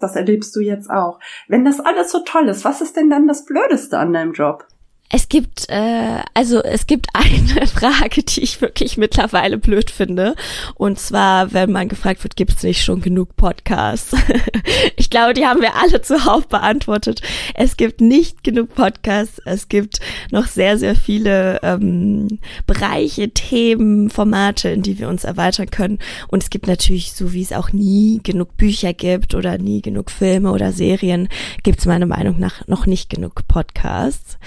[0.00, 1.20] Das erlebst du jetzt auch.
[1.46, 4.66] Wenn das alles so toll ist, was ist denn dann das Blödeste an deinem Job?
[5.12, 10.36] Es gibt, äh, also es gibt eine Frage, die ich wirklich mittlerweile blöd finde.
[10.76, 14.16] Und zwar, wenn man gefragt wird, gibt es nicht schon genug Podcasts?
[14.96, 17.22] ich glaube, die haben wir alle zuhauf beantwortet.
[17.54, 19.40] Es gibt nicht genug Podcasts.
[19.44, 19.98] Es gibt
[20.30, 25.98] noch sehr, sehr viele ähm, Bereiche, Themen, Formate, in die wir uns erweitern können.
[26.28, 30.12] Und es gibt natürlich, so wie es auch nie genug Bücher gibt oder nie genug
[30.12, 31.28] Filme oder Serien,
[31.64, 34.38] gibt es meiner Meinung nach noch nicht genug Podcasts.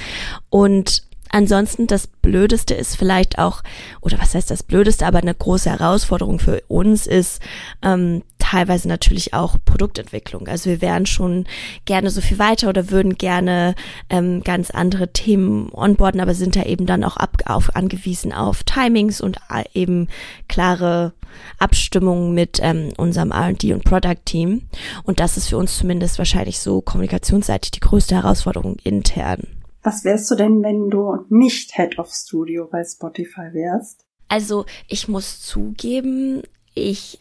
[0.54, 3.64] Und ansonsten das Blödeste ist vielleicht auch,
[4.02, 7.42] oder was heißt das Blödeste, aber eine große Herausforderung für uns ist
[7.82, 10.48] ähm, teilweise natürlich auch Produktentwicklung.
[10.48, 11.48] Also wir wären schon
[11.86, 13.74] gerne so viel weiter oder würden gerne
[14.12, 18.64] ähm, ganz andere Themen onboarden, aber sind da eben dann auch ab, auf, angewiesen auf
[18.64, 20.10] Timings und äh, eben
[20.48, 21.14] klare
[21.58, 24.70] Abstimmungen mit ähm, unserem R&D und Product Team.
[25.02, 29.48] Und das ist für uns zumindest wahrscheinlich so kommunikationsseitig die größte Herausforderung intern.
[29.84, 34.06] Was wärst du denn, wenn du nicht Head of Studio bei Spotify wärst?
[34.30, 36.44] Also ich muss zugeben,
[36.74, 37.20] ich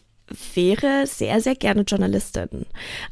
[0.55, 2.65] wäre sehr, sehr gerne Journalistin.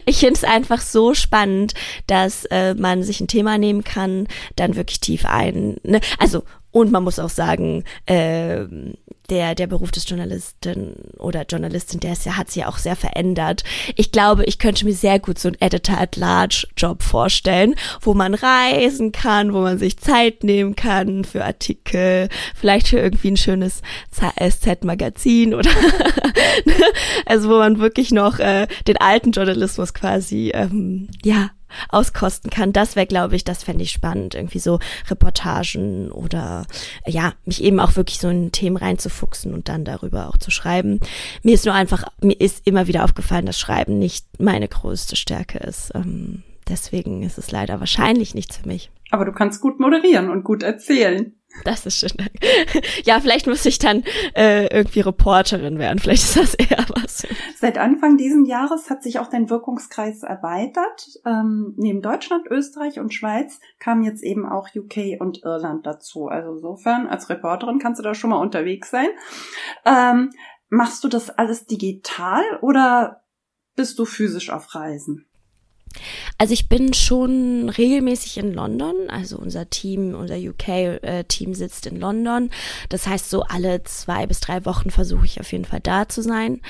[0.05, 1.73] Ich finde es einfach so spannend,
[2.07, 5.77] dass äh, man sich ein Thema nehmen kann, dann wirklich tief ein.
[5.83, 5.99] Ne?
[6.17, 8.65] Also und man muss auch sagen, äh,
[9.31, 12.97] der, der Beruf des Journalisten oder Journalistin, der ist ja, hat sich ja auch sehr
[12.97, 13.63] verändert.
[13.95, 19.53] Ich glaube, ich könnte mir sehr gut so einen Editor-at-Large-Job vorstellen, wo man reisen kann,
[19.53, 25.71] wo man sich Zeit nehmen kann für Artikel, vielleicht für irgendwie ein schönes SZ-Magazin oder
[27.25, 31.51] also wo man wirklich noch äh, den alten Journalismus quasi ähm, ja
[31.89, 32.73] auskosten kann.
[32.73, 36.65] Das wäre, glaube ich, das fände ich spannend, irgendwie so Reportagen oder
[37.05, 39.20] ja, mich eben auch wirklich so in Themen reinzufuchsen
[39.53, 40.99] und dann darüber auch zu schreiben.
[41.43, 45.59] Mir ist nur einfach, mir ist immer wieder aufgefallen, dass Schreiben nicht meine größte Stärke
[45.59, 45.91] ist.
[45.95, 48.91] Ähm, deswegen ist es leider wahrscheinlich nichts für mich.
[49.11, 51.33] Aber du kannst gut moderieren und gut erzählen.
[51.63, 52.11] Das ist schön.
[53.03, 54.03] Ja, vielleicht muss ich dann
[54.35, 55.99] äh, irgendwie Reporterin werden.
[55.99, 57.25] Vielleicht ist das eher was.
[57.59, 61.07] Seit Anfang diesen Jahres hat sich auch dein Wirkungskreis erweitert.
[61.25, 66.27] Ähm, neben Deutschland, Österreich und Schweiz kamen jetzt eben auch UK und Irland dazu.
[66.27, 69.09] Also insofern, als Reporterin kannst du da schon mal unterwegs sein.
[69.85, 70.31] Ähm,
[70.69, 73.23] machst du das alles digital oder
[73.75, 75.25] bist du physisch auf Reisen?
[76.37, 78.95] Also ich bin schon regelmäßig in London.
[79.09, 82.49] Also unser Team, unser UK-Team äh, sitzt in London.
[82.89, 86.21] Das heißt, so alle zwei bis drei Wochen versuche ich auf jeden Fall da zu
[86.21, 86.61] sein.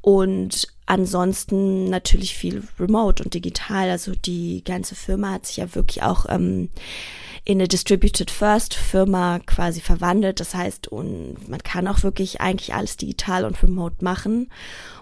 [0.00, 3.90] Und ansonsten natürlich viel remote und digital.
[3.90, 6.68] Also die ganze Firma hat sich ja wirklich auch ähm,
[7.44, 10.40] in eine Distributed First Firma quasi verwandelt.
[10.40, 14.50] Das heißt, und man kann auch wirklich eigentlich alles digital und remote machen.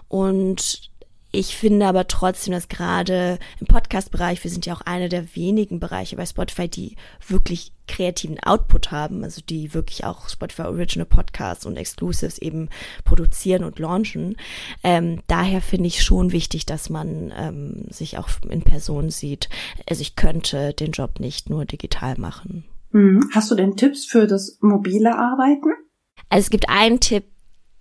[0.07, 0.89] Und
[1.31, 5.79] ich finde aber trotzdem, dass gerade im Podcast-Bereich, wir sind ja auch einer der wenigen
[5.79, 6.95] Bereiche bei Spotify, die
[7.27, 12.69] wirklich kreativen Output haben, also die wirklich auch Spotify Original Podcasts und Exclusives eben
[13.03, 14.37] produzieren und launchen.
[14.83, 19.49] Ähm, daher finde ich schon wichtig, dass man ähm, sich auch in Person sieht.
[19.87, 22.65] Also ich könnte den Job nicht nur digital machen.
[22.91, 23.29] Mhm.
[23.33, 25.69] Hast du denn Tipps für das mobile Arbeiten?
[26.29, 27.25] Also es gibt einen Tipp,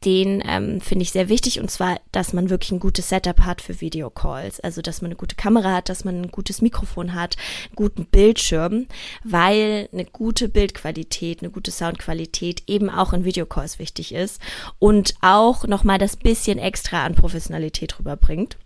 [0.05, 3.61] den ähm, finde ich sehr wichtig und zwar, dass man wirklich ein gutes Setup hat
[3.61, 4.61] für Videocalls.
[4.61, 8.07] Also, dass man eine gute Kamera hat, dass man ein gutes Mikrofon hat, einen guten
[8.07, 8.87] Bildschirm,
[9.25, 14.41] weil eine gute Bildqualität, eine gute Soundqualität eben auch in Videocalls wichtig ist
[14.79, 18.57] und auch nochmal das bisschen extra an Professionalität rüberbringt.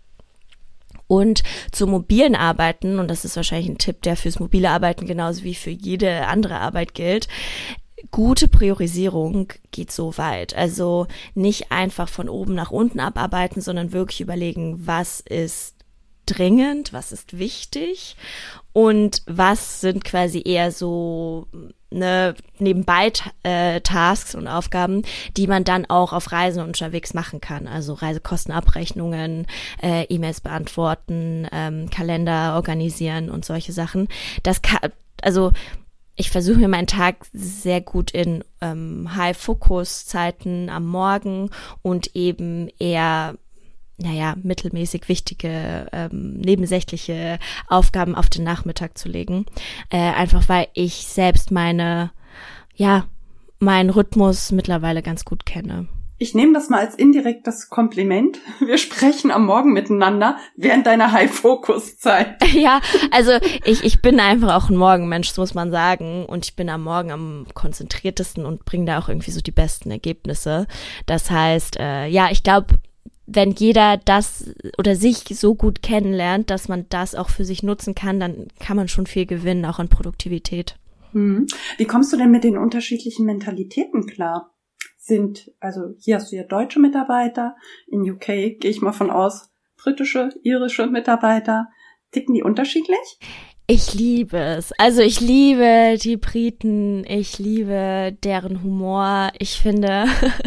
[1.07, 5.43] Und zu mobilen Arbeiten, und das ist wahrscheinlich ein Tipp, der fürs mobile Arbeiten genauso
[5.43, 7.27] wie für jede andere Arbeit gilt,
[8.11, 10.55] gute Priorisierung geht so weit.
[10.55, 15.75] Also nicht einfach von oben nach unten abarbeiten, sondern wirklich überlegen, was ist
[16.25, 18.15] dringend, was ist wichtig
[18.71, 21.47] und was sind quasi eher so
[21.91, 23.11] ne, nebenbei
[23.43, 25.03] äh, Tasks und Aufgaben,
[25.35, 27.67] die man dann auch auf Reisen unterwegs machen kann.
[27.67, 29.47] Also Reisekostenabrechnungen,
[29.81, 34.07] äh, E-Mails beantworten, ähm, Kalender organisieren und solche Sachen.
[34.43, 35.51] Das kann, also
[36.15, 41.49] ich versuche mir meinen Tag sehr gut in ähm, High-Focus-Zeiten am Morgen
[41.81, 43.35] und eben eher
[43.97, 49.45] naja, mittelmäßig wichtige, ähm, nebensächliche Aufgaben auf den Nachmittag zu legen.
[49.89, 52.11] Äh, einfach weil ich selbst meine,
[52.75, 53.05] ja,
[53.59, 55.87] meinen Rhythmus mittlerweile ganz gut kenne.
[56.23, 58.39] Ich nehme das mal als indirektes Kompliment.
[58.65, 62.41] Wir sprechen am Morgen miteinander während deiner High-Focus-Zeit.
[62.53, 62.79] Ja,
[63.11, 63.31] also
[63.65, 66.25] ich, ich bin einfach auch ein Morgenmensch, muss man sagen.
[66.25, 69.91] Und ich bin am Morgen am konzentriertesten und bringe da auch irgendwie so die besten
[69.91, 70.65] Ergebnisse.
[71.07, 72.75] Das heißt, äh, ja, ich glaube,
[73.25, 77.95] wenn jeder das oder sich so gut kennenlernt, dass man das auch für sich nutzen
[77.95, 80.77] kann, dann kann man schon viel gewinnen, auch an Produktivität.
[81.11, 81.47] Hm.
[81.77, 84.52] Wie kommst du denn mit den unterschiedlichen Mentalitäten klar?
[85.03, 89.51] Sind, also hier hast du ja deutsche Mitarbeiter, in UK gehe ich mal von aus,
[89.75, 91.67] britische, irische Mitarbeiter.
[92.11, 93.19] Ticken die unterschiedlich?
[93.65, 94.73] Ich liebe es.
[94.77, 99.31] Also ich liebe die Briten, ich liebe deren Humor.
[99.39, 100.03] Ich finde,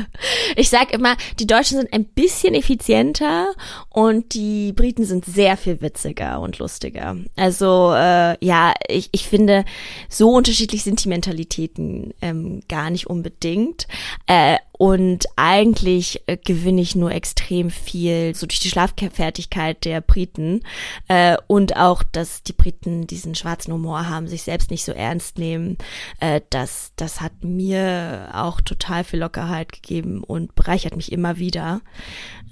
[0.57, 3.55] ich sag immer, die Deutschen sind ein bisschen effizienter
[3.88, 7.16] und die Briten sind sehr viel witziger und lustiger.
[7.37, 9.64] Also äh, ja, ich, ich finde,
[10.11, 13.87] so unterschiedlich sind die Mentalitäten ähm, gar nicht unbedingt.
[14.26, 20.60] Äh, und eigentlich äh, gewinne ich nur extrem viel so durch die Schlaffertigkeit der Briten
[21.08, 25.38] äh, und auch, dass die Briten diesen schwarzen Humor haben, sich selbst nicht so ernst
[25.38, 25.78] nehmen.
[26.20, 31.80] Äh, das, das hat mir auch total viel Lockerheit gegeben und bereichert mich immer wieder.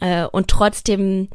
[0.00, 1.28] Äh, und trotzdem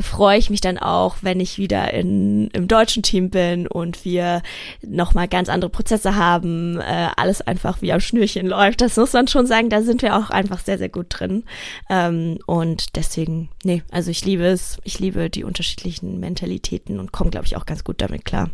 [0.00, 4.42] freue ich mich dann auch, wenn ich wieder in, im deutschen Team bin und wir
[4.82, 8.80] nochmal ganz andere Prozesse haben, äh, alles einfach wie am Schnürchen läuft.
[8.80, 11.44] Das muss man schon sagen, da sind wir auch einfach sehr, sehr gut drin.
[11.90, 17.30] Ähm, und deswegen, nee, also ich liebe es, ich liebe die unterschiedlichen Mentalitäten und komme,
[17.30, 18.50] glaube ich, auch ganz gut damit klar.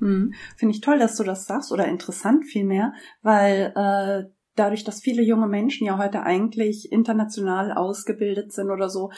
[0.00, 0.34] Hm.
[0.56, 5.22] Finde ich toll, dass du das sagst oder interessant vielmehr, weil äh, dadurch, dass viele
[5.22, 9.10] junge Menschen ja heute eigentlich international ausgebildet sind oder so,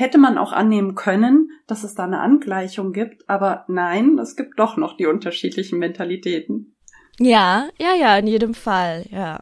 [0.00, 4.58] hätte man auch annehmen können, dass es da eine Angleichung gibt, aber nein, es gibt
[4.58, 6.74] doch noch die unterschiedlichen Mentalitäten.
[7.18, 9.40] Ja, ja, ja, in jedem Fall, ja.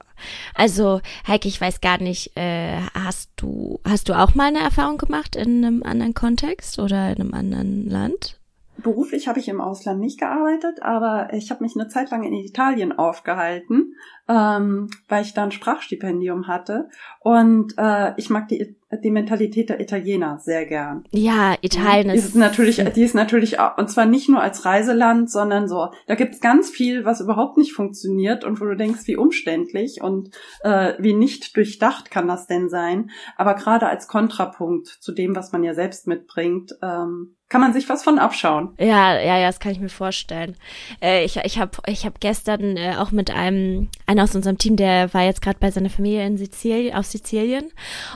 [0.55, 4.99] Also, Heike, ich weiß gar nicht, äh, hast du, hast du auch mal eine Erfahrung
[4.99, 8.41] gemacht in einem anderen Kontext oder in einem anderen Land?
[8.79, 12.33] Beruflich habe ich im Ausland nicht gearbeitet, aber ich habe mich eine Zeit lang in
[12.33, 13.95] Italien aufgehalten,
[14.29, 16.89] ähm, weil ich da ein Sprachstipendium hatte.
[17.21, 21.05] Und äh, ich mag die die Mentalität der Italiener sehr gern.
[21.11, 25.31] Ja, Italien ist, ist natürlich, die ist natürlich auch, und zwar nicht nur als Reiseland,
[25.31, 29.17] sondern so, da gibt's ganz viel, was überhaupt nicht funktioniert und wo du denkst, wie
[29.17, 30.31] umständlich und
[30.63, 33.11] äh, wie nicht durchdacht kann das denn sein.
[33.37, 37.89] Aber gerade als Kontrapunkt zu dem, was man ja selbst mitbringt, ähm, kann man sich
[37.89, 38.75] was von abschauen.
[38.79, 40.57] Ja, ja, ja, das kann ich mir vorstellen.
[41.01, 43.89] Äh, ich ich habe ich hab gestern äh, auch mit einem,
[44.19, 47.71] einer aus unserem Team, der war jetzt gerade bei seiner Familie in Sizilien, auf Sizilien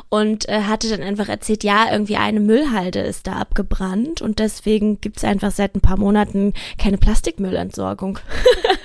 [0.09, 5.01] und äh, hatte dann einfach erzählt, ja, irgendwie eine Müllhalde ist da abgebrannt und deswegen
[5.01, 8.19] gibt's einfach seit ein paar Monaten keine Plastikmüllentsorgung.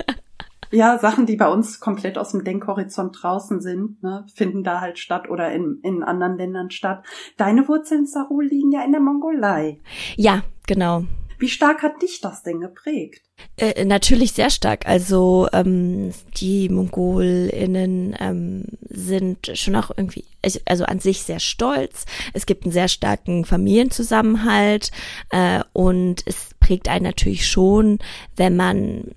[0.71, 4.99] ja, Sachen, die bei uns komplett aus dem Denkhorizont draußen sind, ne, finden da halt
[4.99, 7.03] statt oder in, in anderen Ländern statt.
[7.37, 9.79] Deine Wurzeln, Sarul, liegen ja in der Mongolei.
[10.15, 11.03] Ja, genau.
[11.39, 13.26] Wie stark hat dich das denn geprägt?
[13.59, 14.85] Äh, natürlich sehr stark.
[14.85, 20.25] Also ähm, die MongolInnen ähm, sind schon auch irgendwie,
[20.65, 22.05] also, an sich sehr stolz.
[22.33, 24.91] Es gibt einen sehr starken Familienzusammenhalt
[25.31, 27.97] äh, und es prägt einen natürlich schon,
[28.35, 29.15] wenn man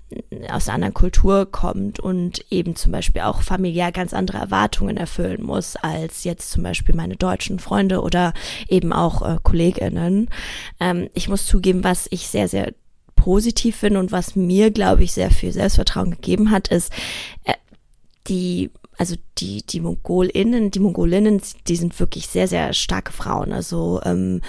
[0.49, 5.43] aus einer anderen Kultur kommt und eben zum Beispiel auch familiär ganz andere Erwartungen erfüllen
[5.43, 8.33] muss als jetzt zum Beispiel meine deutschen Freunde oder
[8.67, 10.29] eben auch äh, KollegInnen.
[10.79, 12.73] Ähm, ich muss zugeben, was ich sehr, sehr
[13.21, 16.91] positiv finde und was mir, glaube ich, sehr viel Selbstvertrauen gegeben hat, ist,
[17.43, 17.53] äh,
[18.27, 23.51] die also die, die Mongolinnen, die Mongolinnen, die sind wirklich sehr, sehr starke Frauen.
[23.51, 24.41] Also ähm,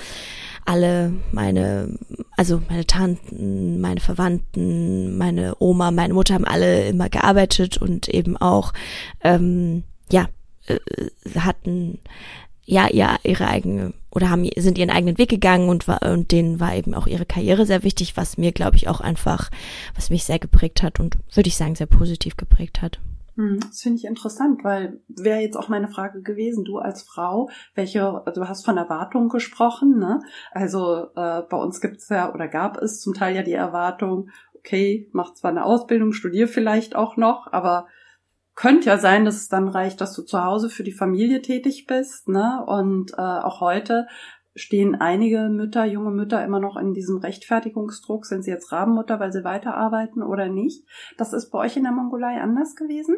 [0.67, 1.99] alle meine,
[2.37, 8.37] also meine Tanten, meine Verwandten, meine Oma, meine Mutter haben alle immer gearbeitet und eben
[8.37, 8.73] auch,
[9.23, 10.29] ähm, ja,
[10.67, 10.79] äh,
[11.39, 11.99] hatten
[12.65, 16.61] ja, ja, ihre eigene oder haben sind ihren eigenen Weg gegangen und war und denen
[16.61, 19.51] war eben auch ihre Karriere sehr wichtig, was mir glaube ich auch einfach,
[19.95, 23.01] was mich sehr geprägt hat und würde ich sagen sehr positiv geprägt hat.
[23.37, 27.49] Hm, das finde ich interessant, weil wäre jetzt auch meine Frage gewesen, du als Frau,
[27.75, 30.21] welche, du hast von Erwartungen gesprochen, ne?
[30.51, 35.09] Also äh, bei uns gibt's ja oder gab es zum Teil ja die Erwartung, okay,
[35.13, 37.87] mach zwar eine Ausbildung, studier vielleicht auch noch, aber
[38.55, 41.87] könnte ja sein, dass es dann reicht, dass du zu Hause für die Familie tätig
[41.87, 42.65] bist, ne?
[42.67, 44.07] Und äh, auch heute
[44.55, 49.33] stehen einige Mütter, junge Mütter immer noch in diesem Rechtfertigungsdruck, sind sie jetzt Rabenmutter, weil
[49.33, 50.87] sie weiterarbeiten oder nicht.
[51.17, 53.17] Das ist bei euch in der Mongolei anders gewesen?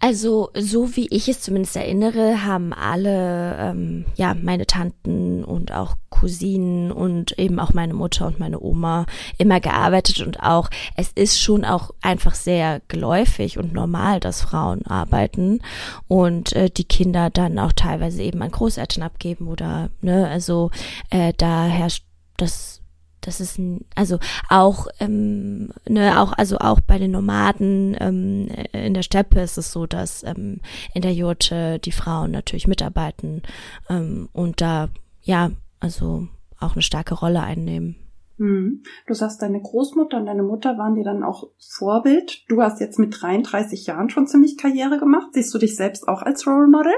[0.00, 5.96] Also, so wie ich es zumindest erinnere, haben alle, ähm, ja, meine Tanten und auch
[6.10, 9.06] Cousinen und eben auch meine Mutter und meine Oma
[9.38, 14.84] immer gearbeitet und auch, es ist schon auch einfach sehr geläufig und normal, dass Frauen
[14.84, 15.60] arbeiten
[16.06, 20.70] und äh, die Kinder dann auch teilweise eben an Großeltern abgeben oder, ne, also
[21.08, 22.04] äh, da herrscht
[22.36, 22.83] das
[23.26, 28.94] das ist ein, also auch, ähm, ne, auch, also auch bei den Nomaden ähm, in
[28.94, 30.60] der Steppe ist es so, dass ähm,
[30.92, 33.42] in der Jurte die Frauen natürlich mitarbeiten
[33.88, 34.88] ähm, und da,
[35.22, 36.28] ja, also
[36.60, 37.96] auch eine starke Rolle einnehmen.
[38.38, 38.82] Hm.
[39.06, 42.42] Du sagst, deine Großmutter und deine Mutter waren dir dann auch Vorbild.
[42.48, 45.28] Du hast jetzt mit 33 Jahren schon ziemlich Karriere gemacht.
[45.32, 46.92] Siehst du dich selbst auch als Role Model?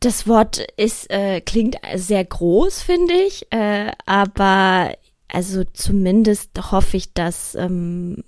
[0.00, 4.94] Das Wort ist äh, klingt sehr groß, finde ich, äh, aber
[5.32, 8.22] also zumindest hoffe ich, dass ähm,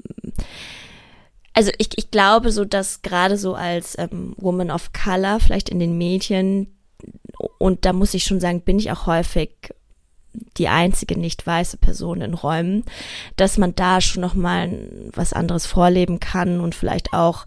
[1.54, 5.78] also ich, ich glaube so, dass gerade so als ähm, Woman of Color, vielleicht in
[5.78, 6.74] den Medien,
[7.58, 9.74] und da muss ich schon sagen, bin ich auch häufig
[10.56, 12.84] die einzige nicht weiße Person in Räumen,
[13.36, 17.44] dass man da schon noch mal was anderes vorleben kann und vielleicht auch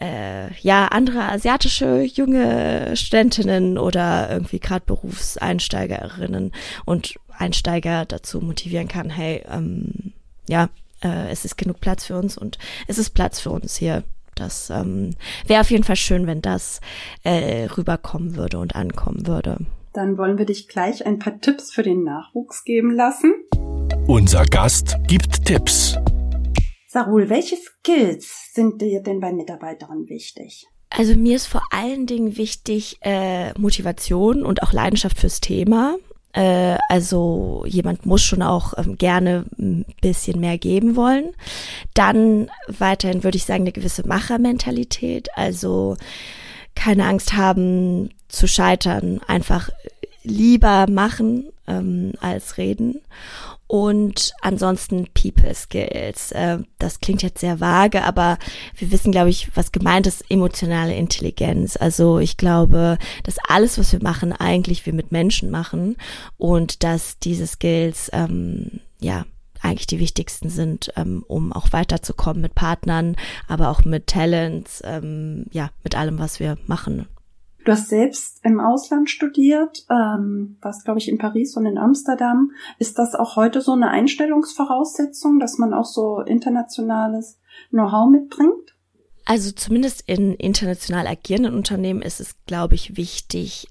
[0.00, 6.52] äh, ja andere asiatische junge Studentinnen oder irgendwie gerade Berufseinsteigerinnen
[6.84, 10.12] und Einsteiger dazu motivieren kann, hey, ähm,
[10.48, 10.68] ja,
[11.02, 14.02] äh, es ist genug Platz für uns und es ist Platz für uns hier.
[14.34, 15.14] Das ähm,
[15.46, 16.80] wäre auf jeden Fall schön, wenn das
[17.24, 19.58] äh, rüberkommen würde und ankommen würde.
[19.94, 23.32] Dann wollen wir dich gleich ein paar Tipps für den Nachwuchs geben lassen.
[24.06, 25.96] Unser Gast gibt Tipps.
[26.86, 30.66] Sarul, welche Skills sind dir denn bei Mitarbeitern wichtig?
[30.90, 35.96] Also mir ist vor allen Dingen wichtig äh, Motivation und auch Leidenschaft fürs Thema.
[36.36, 41.32] Äh, also jemand muss schon auch ähm, gerne ein bisschen mehr geben wollen.
[41.94, 45.28] Dann weiterhin würde ich sagen eine gewisse Machermentalität.
[45.34, 45.96] Also
[46.74, 49.70] keine Angst haben zu scheitern, einfach
[50.26, 53.00] lieber machen ähm, als reden.
[53.68, 56.30] Und ansonsten People Skills.
[56.32, 58.38] Äh, das klingt jetzt sehr vage, aber
[58.76, 61.76] wir wissen, glaube ich, was gemeint ist, emotionale Intelligenz.
[61.76, 65.96] Also ich glaube, dass alles, was wir machen, eigentlich wir mit Menschen machen
[66.38, 69.24] und dass diese Skills, ähm, ja,
[69.62, 73.16] eigentlich die wichtigsten sind, ähm, um auch weiterzukommen mit Partnern,
[73.48, 77.08] aber auch mit Talents, ähm, ja, mit allem, was wir machen.
[77.66, 82.52] Du hast selbst im Ausland studiert, ähm, warst, glaube ich, in Paris und in Amsterdam.
[82.78, 87.40] Ist das auch heute so eine Einstellungsvoraussetzung, dass man auch so internationales
[87.70, 88.76] Know-how mitbringt?
[89.24, 93.66] Also zumindest in international agierenden Unternehmen ist es, glaube ich, wichtig,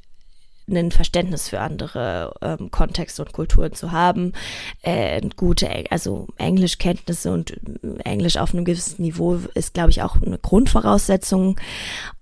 [0.68, 4.34] ein Verständnis für andere ähm, Kontexte und Kulturen zu haben,
[4.82, 10.22] äh, gute, also Englischkenntnisse und äh, Englisch auf einem gewissen Niveau ist, glaube ich, auch
[10.22, 11.59] eine Grundvoraussetzung.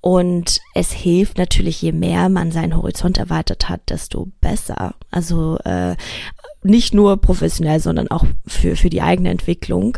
[0.01, 4.95] Und es hilft natürlich, je mehr man seinen Horizont erweitert hat, desto besser.
[5.11, 5.95] Also äh,
[6.63, 9.97] nicht nur professionell, sondern auch für, für die eigene Entwicklung.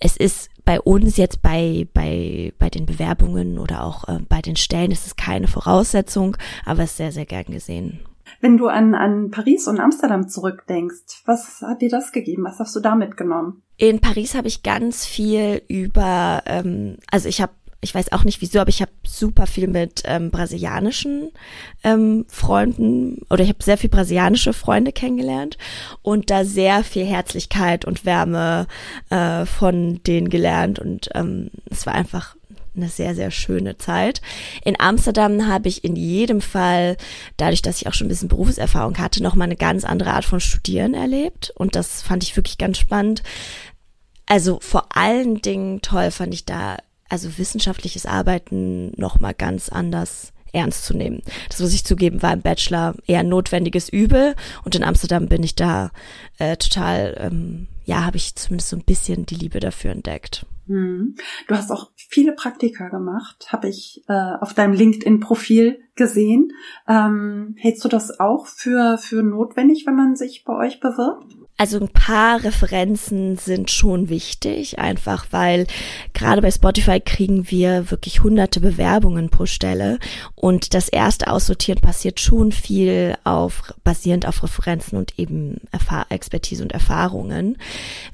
[0.00, 4.56] Es ist bei uns jetzt bei, bei, bei den Bewerbungen oder auch äh, bei den
[4.56, 8.00] Stellen ist es keine Voraussetzung, aber es ist sehr, sehr gern gesehen.
[8.40, 12.44] Wenn du an, an Paris und Amsterdam zurückdenkst, was hat dir das gegeben?
[12.44, 13.62] Was hast du da mitgenommen?
[13.76, 17.52] In Paris habe ich ganz viel über, ähm, also ich habe
[17.84, 21.30] ich weiß auch nicht wieso, aber ich habe super viel mit ähm, brasilianischen
[21.84, 25.58] ähm, Freunden oder ich habe sehr viel brasilianische Freunde kennengelernt
[26.02, 28.66] und da sehr viel Herzlichkeit und Wärme
[29.10, 32.34] äh, von denen gelernt und ähm, es war einfach
[32.76, 34.20] eine sehr, sehr schöne Zeit.
[34.64, 36.96] In Amsterdam habe ich in jedem Fall,
[37.36, 40.40] dadurch, dass ich auch schon ein bisschen Berufserfahrung hatte, nochmal eine ganz andere Art von
[40.40, 41.52] Studieren erlebt.
[41.54, 43.22] Und das fand ich wirklich ganz spannend.
[44.26, 46.78] Also vor allen Dingen toll fand ich da
[47.08, 51.22] also wissenschaftliches Arbeiten noch mal ganz anders ernst zu nehmen.
[51.48, 54.34] Das muss ich zugeben, war im Bachelor eher ein notwendiges Übel
[54.64, 55.90] und in Amsterdam bin ich da
[56.38, 60.46] äh, total, ähm, ja, habe ich zumindest so ein bisschen die Liebe dafür entdeckt.
[60.66, 61.16] Hm.
[61.46, 66.52] Du hast auch viele Praktika gemacht, habe ich äh, auf deinem LinkedIn-Profil gesehen.
[66.88, 71.36] Ähm, hältst du das auch für, für notwendig, wenn man sich bei euch bewirbt?
[71.56, 75.68] Also ein paar Referenzen sind schon wichtig, einfach weil
[76.12, 80.00] gerade bei Spotify kriegen wir wirklich hunderte Bewerbungen pro Stelle
[80.34, 86.60] und das erste Aussortieren passiert schon viel auf basierend auf Referenzen und eben Erfahr Expertise
[86.60, 87.56] und Erfahrungen.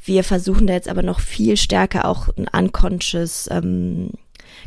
[0.04, 4.10] Wir versuchen da jetzt aber noch viel stärker auch ein unconscious ähm,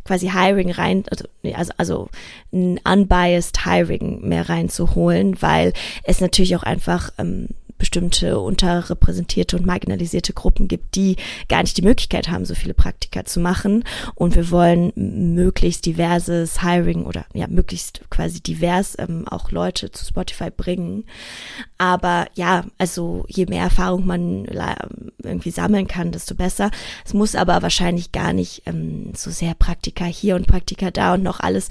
[0.04, 2.10] quasi Hiring rein, also, also, also
[2.52, 10.34] ein unbiased Hiring mehr reinzuholen, weil es natürlich auch einfach ähm, bestimmte unterrepräsentierte und marginalisierte
[10.34, 11.18] Gruppen gibt, die
[11.50, 13.84] gar nicht die Möglichkeit haben, so viele Praktika zu machen.
[14.16, 20.06] Und wir wollen möglichst diverses Hiring oder ja, möglichst quasi divers ähm, auch Leute zu
[20.06, 21.06] Spotify bringen.
[21.78, 24.46] Aber ja, also je mehr Erfahrung man
[25.24, 26.72] irgendwie sammeln kann, desto besser.
[27.06, 31.24] Es muss aber wahrscheinlich gar nicht ähm, so sehr Praktika hier und Praktika da und
[31.24, 31.70] noch alles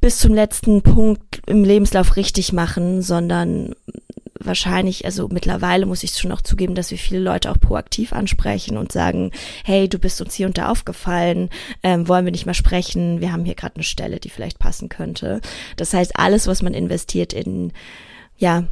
[0.00, 3.74] bis zum letzten Punkt im Lebenslauf richtig machen, sondern
[4.44, 8.76] wahrscheinlich, also mittlerweile muss ich schon auch zugeben, dass wir viele Leute auch proaktiv ansprechen
[8.76, 9.30] und sagen,
[9.64, 11.50] hey, du bist uns hier und da aufgefallen,
[11.82, 14.88] ähm, wollen wir nicht mal sprechen, wir haben hier gerade eine Stelle, die vielleicht passen
[14.88, 15.40] könnte.
[15.76, 17.72] Das heißt, alles, was man investiert in,
[18.36, 18.64] ja,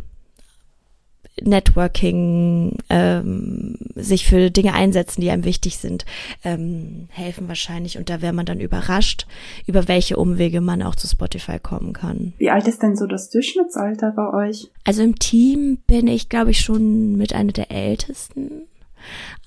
[1.41, 6.05] Networking, ähm, sich für Dinge einsetzen, die einem wichtig sind,
[6.45, 7.99] ähm, helfen wahrscheinlich.
[7.99, 9.27] Und da wäre man dann überrascht,
[9.67, 12.35] über welche Umwege man auch zu Spotify kommen kann.
[12.39, 14.71] Wie alt ist denn so das Durchschnittsalter bei euch?
[14.85, 18.63] Also im Team bin ich, glaube ich, schon mit einer der ältesten.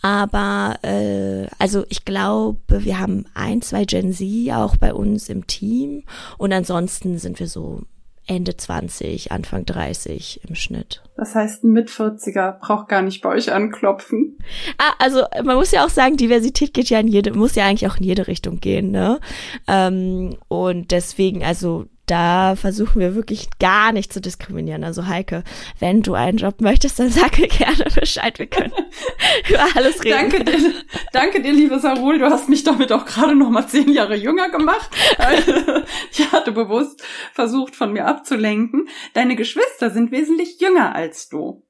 [0.01, 5.47] Aber äh, also ich glaube, wir haben ein, zwei Gen Z auch bei uns im
[5.47, 6.03] Team
[6.38, 7.83] und ansonsten sind wir so
[8.28, 11.03] Ende 20, Anfang 30 im Schnitt.
[11.15, 14.38] Das heißt, ein Mit-40er braucht gar nicht bei euch anklopfen.
[14.78, 17.89] Ah, also man muss ja auch sagen, Diversität geht ja in jede, muss ja eigentlich
[17.89, 19.19] auch in jede Richtung gehen, ne?
[19.67, 24.83] Ähm, und deswegen, also da versuchen wir wirklich gar nicht zu diskriminieren.
[24.83, 25.43] Also Heike,
[25.79, 28.37] wenn du einen Job möchtest, dann sag mir gerne Bescheid.
[28.39, 28.73] Wir können
[29.49, 30.31] über alles reden.
[30.31, 30.73] Danke dir,
[31.11, 32.19] danke dir, liebe Sarul.
[32.19, 34.89] Du hast mich damit auch gerade noch mal zehn Jahre jünger gemacht.
[36.11, 37.03] ich hatte bewusst
[37.33, 38.87] versucht, von mir abzulenken.
[39.13, 41.63] Deine Geschwister sind wesentlich jünger als du.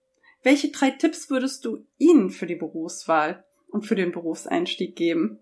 [0.44, 5.40] Welche drei Tipps würdest du ihnen für die Berufswahl und für den Berufseinstieg geben?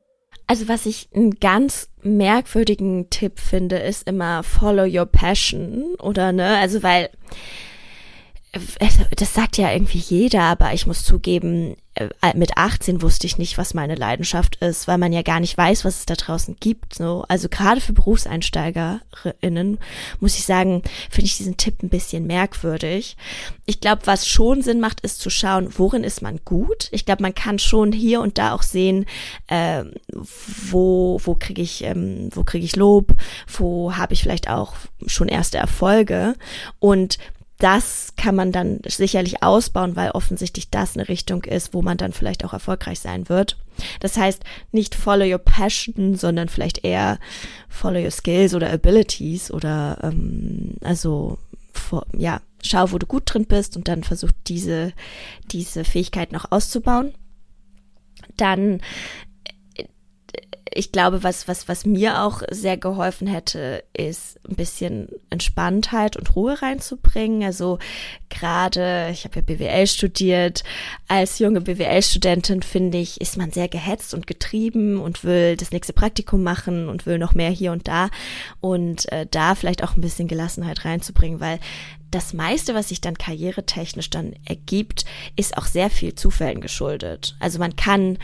[0.47, 6.57] Also was ich einen ganz merkwürdigen Tipp finde, ist immer follow your passion oder ne,
[6.57, 7.09] also weil
[9.15, 11.75] das sagt ja irgendwie jeder, aber ich muss zugeben, äh,
[12.33, 15.85] mit 18 wusste ich nicht, was meine Leidenschaft ist, weil man ja gar nicht weiß,
[15.85, 16.95] was es da draußen gibt.
[16.95, 17.23] So.
[17.27, 19.77] Also gerade für BerufseinsteigerInnen
[20.19, 20.81] muss ich sagen,
[21.11, 23.15] finde ich diesen Tipp ein bisschen merkwürdig.
[23.65, 26.89] Ich glaube, was schon Sinn macht, ist zu schauen, worin ist man gut.
[26.91, 29.05] Ich glaube, man kann schon hier und da auch sehen,
[29.47, 33.13] äh, wo, wo kriege ich, ähm, wo kriege ich Lob,
[33.47, 34.73] wo habe ich vielleicht auch
[35.05, 36.33] schon erste Erfolge.
[36.79, 37.19] Und
[37.64, 42.11] das kann man dann sicherlich ausbauen, weil offensichtlich das eine Richtung ist, wo man dann
[42.11, 43.57] vielleicht auch erfolgreich sein wird.
[44.01, 44.43] Das heißt,
[44.74, 47.20] nicht follow your passion, sondern vielleicht eher
[47.70, 51.38] follow your skills oder abilities oder ähm, also
[52.18, 54.91] ja, schau, wo du gut drin bist und dann versuch diese,
[55.51, 57.14] diese Fähigkeit noch auszubauen.
[58.36, 58.82] Dann
[60.75, 66.36] ich glaube, was, was, was mir auch sehr geholfen hätte, ist ein bisschen Entspanntheit und
[66.36, 67.43] Ruhe reinzubringen.
[67.43, 67.79] Also
[68.29, 70.63] gerade, ich habe ja BWL studiert,
[71.07, 75.93] als junge BWL-Studentin finde ich, ist man sehr gehetzt und getrieben und will das nächste
[75.93, 78.09] Praktikum machen und will noch mehr hier und da
[78.59, 81.59] und äh, da vielleicht auch ein bisschen Gelassenheit reinzubringen, weil
[82.09, 85.05] das meiste, was sich dann karrieretechnisch dann ergibt,
[85.36, 87.36] ist auch sehr viel Zufällen geschuldet.
[87.39, 88.19] Also man kann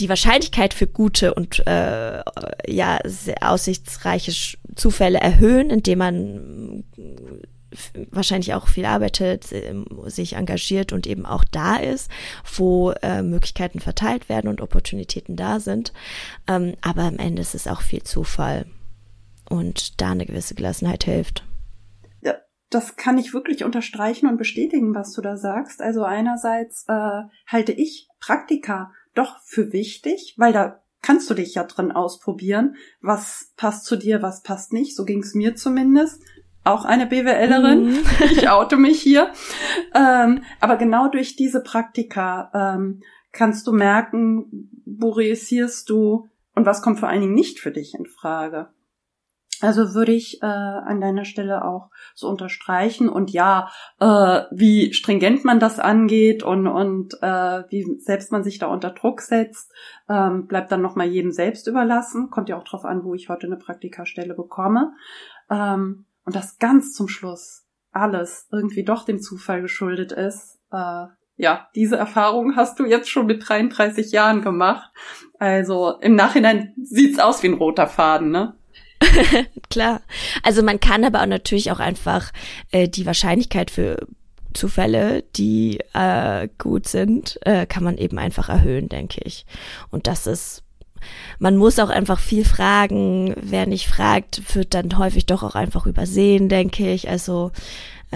[0.00, 2.22] die Wahrscheinlichkeit für gute und äh,
[2.66, 6.84] ja sehr aussichtsreiche Zufälle erhöhen, indem man
[8.10, 12.10] wahrscheinlich auch viel arbeitet, ähm, sich engagiert und eben auch da ist,
[12.56, 15.92] wo äh, Möglichkeiten verteilt werden und Opportunitäten da sind.
[16.48, 18.66] Ähm, aber am Ende ist es auch viel Zufall
[19.48, 21.44] und da eine gewisse Gelassenheit hilft.
[22.22, 22.34] Ja,
[22.70, 25.80] das kann ich wirklich unterstreichen und bestätigen, was du da sagst.
[25.80, 31.64] Also einerseits äh, halte ich Praktika doch für wichtig, weil da kannst du dich ja
[31.64, 34.96] drin ausprobieren, was passt zu dir, was passt nicht.
[34.96, 36.22] So ging es mir zumindest.
[36.64, 37.90] Auch eine BWLerin.
[37.90, 37.98] Mhm.
[38.32, 39.30] Ich oute mich hier.
[39.94, 43.02] Ähm, aber genau durch diese Praktika ähm,
[43.32, 47.94] kannst du merken, wo reüssierst du und was kommt vor allen Dingen nicht für dich
[47.94, 48.68] in Frage.
[49.64, 55.46] Also würde ich äh, an deiner Stelle auch so unterstreichen und ja, äh, wie stringent
[55.46, 59.72] man das angeht und und äh, wie selbst man sich da unter Druck setzt,
[60.06, 62.28] ähm, bleibt dann noch mal jedem selbst überlassen.
[62.28, 64.92] Kommt ja auch drauf an, wo ich heute eine Praktikastelle bekomme.
[65.48, 70.58] Ähm, und das ganz zum Schluss alles irgendwie doch dem Zufall geschuldet ist.
[70.72, 71.06] Äh,
[71.36, 74.90] ja, diese Erfahrung hast du jetzt schon mit 33 Jahren gemacht.
[75.38, 78.58] Also im Nachhinein sieht's aus wie ein roter Faden, ne?
[79.70, 80.00] Klar.
[80.42, 82.32] Also man kann aber auch natürlich auch einfach
[82.70, 84.06] äh, die Wahrscheinlichkeit für
[84.52, 89.46] Zufälle, die äh, gut sind, äh, kann man eben einfach erhöhen, denke ich.
[89.90, 90.64] Und das ist
[91.38, 93.34] man muss auch einfach viel fragen.
[93.40, 97.10] Wer nicht fragt, wird dann häufig doch auch einfach übersehen, denke ich.
[97.10, 97.52] Also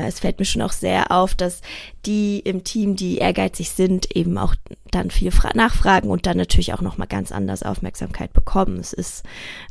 [0.07, 1.61] es fällt mir schon auch sehr auf, dass
[2.07, 4.55] die im Team, die ehrgeizig sind, eben auch
[4.91, 8.79] dann viel nachfragen und dann natürlich auch nochmal ganz anders Aufmerksamkeit bekommen.
[8.79, 9.25] Es ist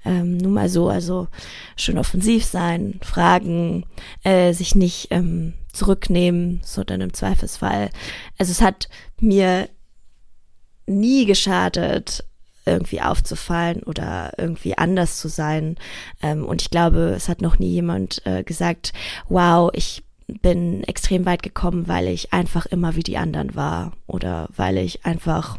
[0.06, 1.28] ähm, nun mal so, also
[1.76, 3.86] schön offensiv sein, fragen,
[4.24, 7.90] äh, sich nicht ähm, zurücknehmen, sondern im Zweifelsfall.
[8.38, 9.70] Also es hat mir
[10.86, 12.24] nie geschadet,
[12.68, 15.78] irgendwie aufzufallen oder irgendwie anders zu sein.
[16.22, 18.94] Ähm, und ich glaube, es hat noch nie jemand äh, gesagt,
[19.30, 24.50] wow, ich bin extrem weit gekommen, weil ich einfach immer wie die anderen war oder
[24.56, 25.58] weil ich einfach,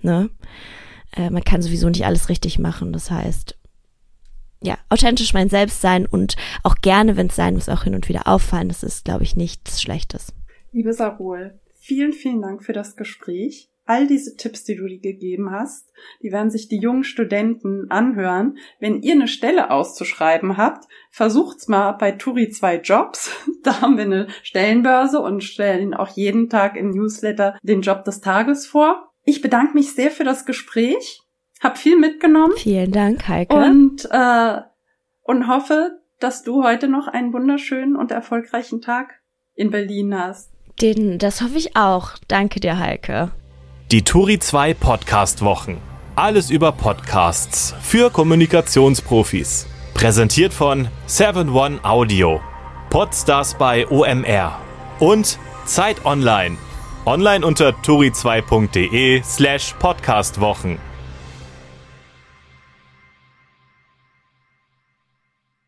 [0.00, 0.30] ne,
[1.16, 2.92] äh, man kann sowieso nicht alles richtig machen.
[2.92, 3.58] Das heißt,
[4.62, 8.08] ja, authentisch mein Selbst sein und auch gerne, wenn es sein muss, auch hin und
[8.08, 8.68] wieder auffallen.
[8.68, 10.32] Das ist, glaube ich, nichts Schlechtes.
[10.70, 13.71] Liebe Sarol, vielen, vielen Dank für das Gespräch.
[13.84, 15.90] All diese Tipps, die du dir gegeben hast,
[16.22, 18.58] die werden sich die jungen Studenten anhören.
[18.78, 23.30] Wenn ihr eine Stelle auszuschreiben habt, versucht's mal bei Turi 2 Jobs.
[23.62, 28.20] Da haben wir eine Stellenbörse und stellen auch jeden Tag im Newsletter den Job des
[28.20, 29.12] Tages vor.
[29.24, 31.22] Ich bedanke mich sehr für das Gespräch,
[31.60, 32.54] hab viel mitgenommen.
[32.56, 33.54] Vielen Dank, Heike.
[33.54, 34.62] Und, äh,
[35.22, 39.20] und hoffe, dass du heute noch einen wunderschönen und erfolgreichen Tag
[39.54, 40.50] in Berlin hast.
[40.80, 42.12] Den, das hoffe ich auch.
[42.28, 43.30] Danke dir, Heike.
[43.92, 45.76] Die Turi 2 Podcast Wochen.
[46.16, 49.66] Alles über Podcasts für Kommunikationsprofis.
[49.92, 52.40] Präsentiert von 7one Audio.
[52.88, 54.58] Podstars bei OMR.
[54.98, 56.56] Und Zeit Online.
[57.04, 60.78] Online unter turi2.de slash podcastwochen.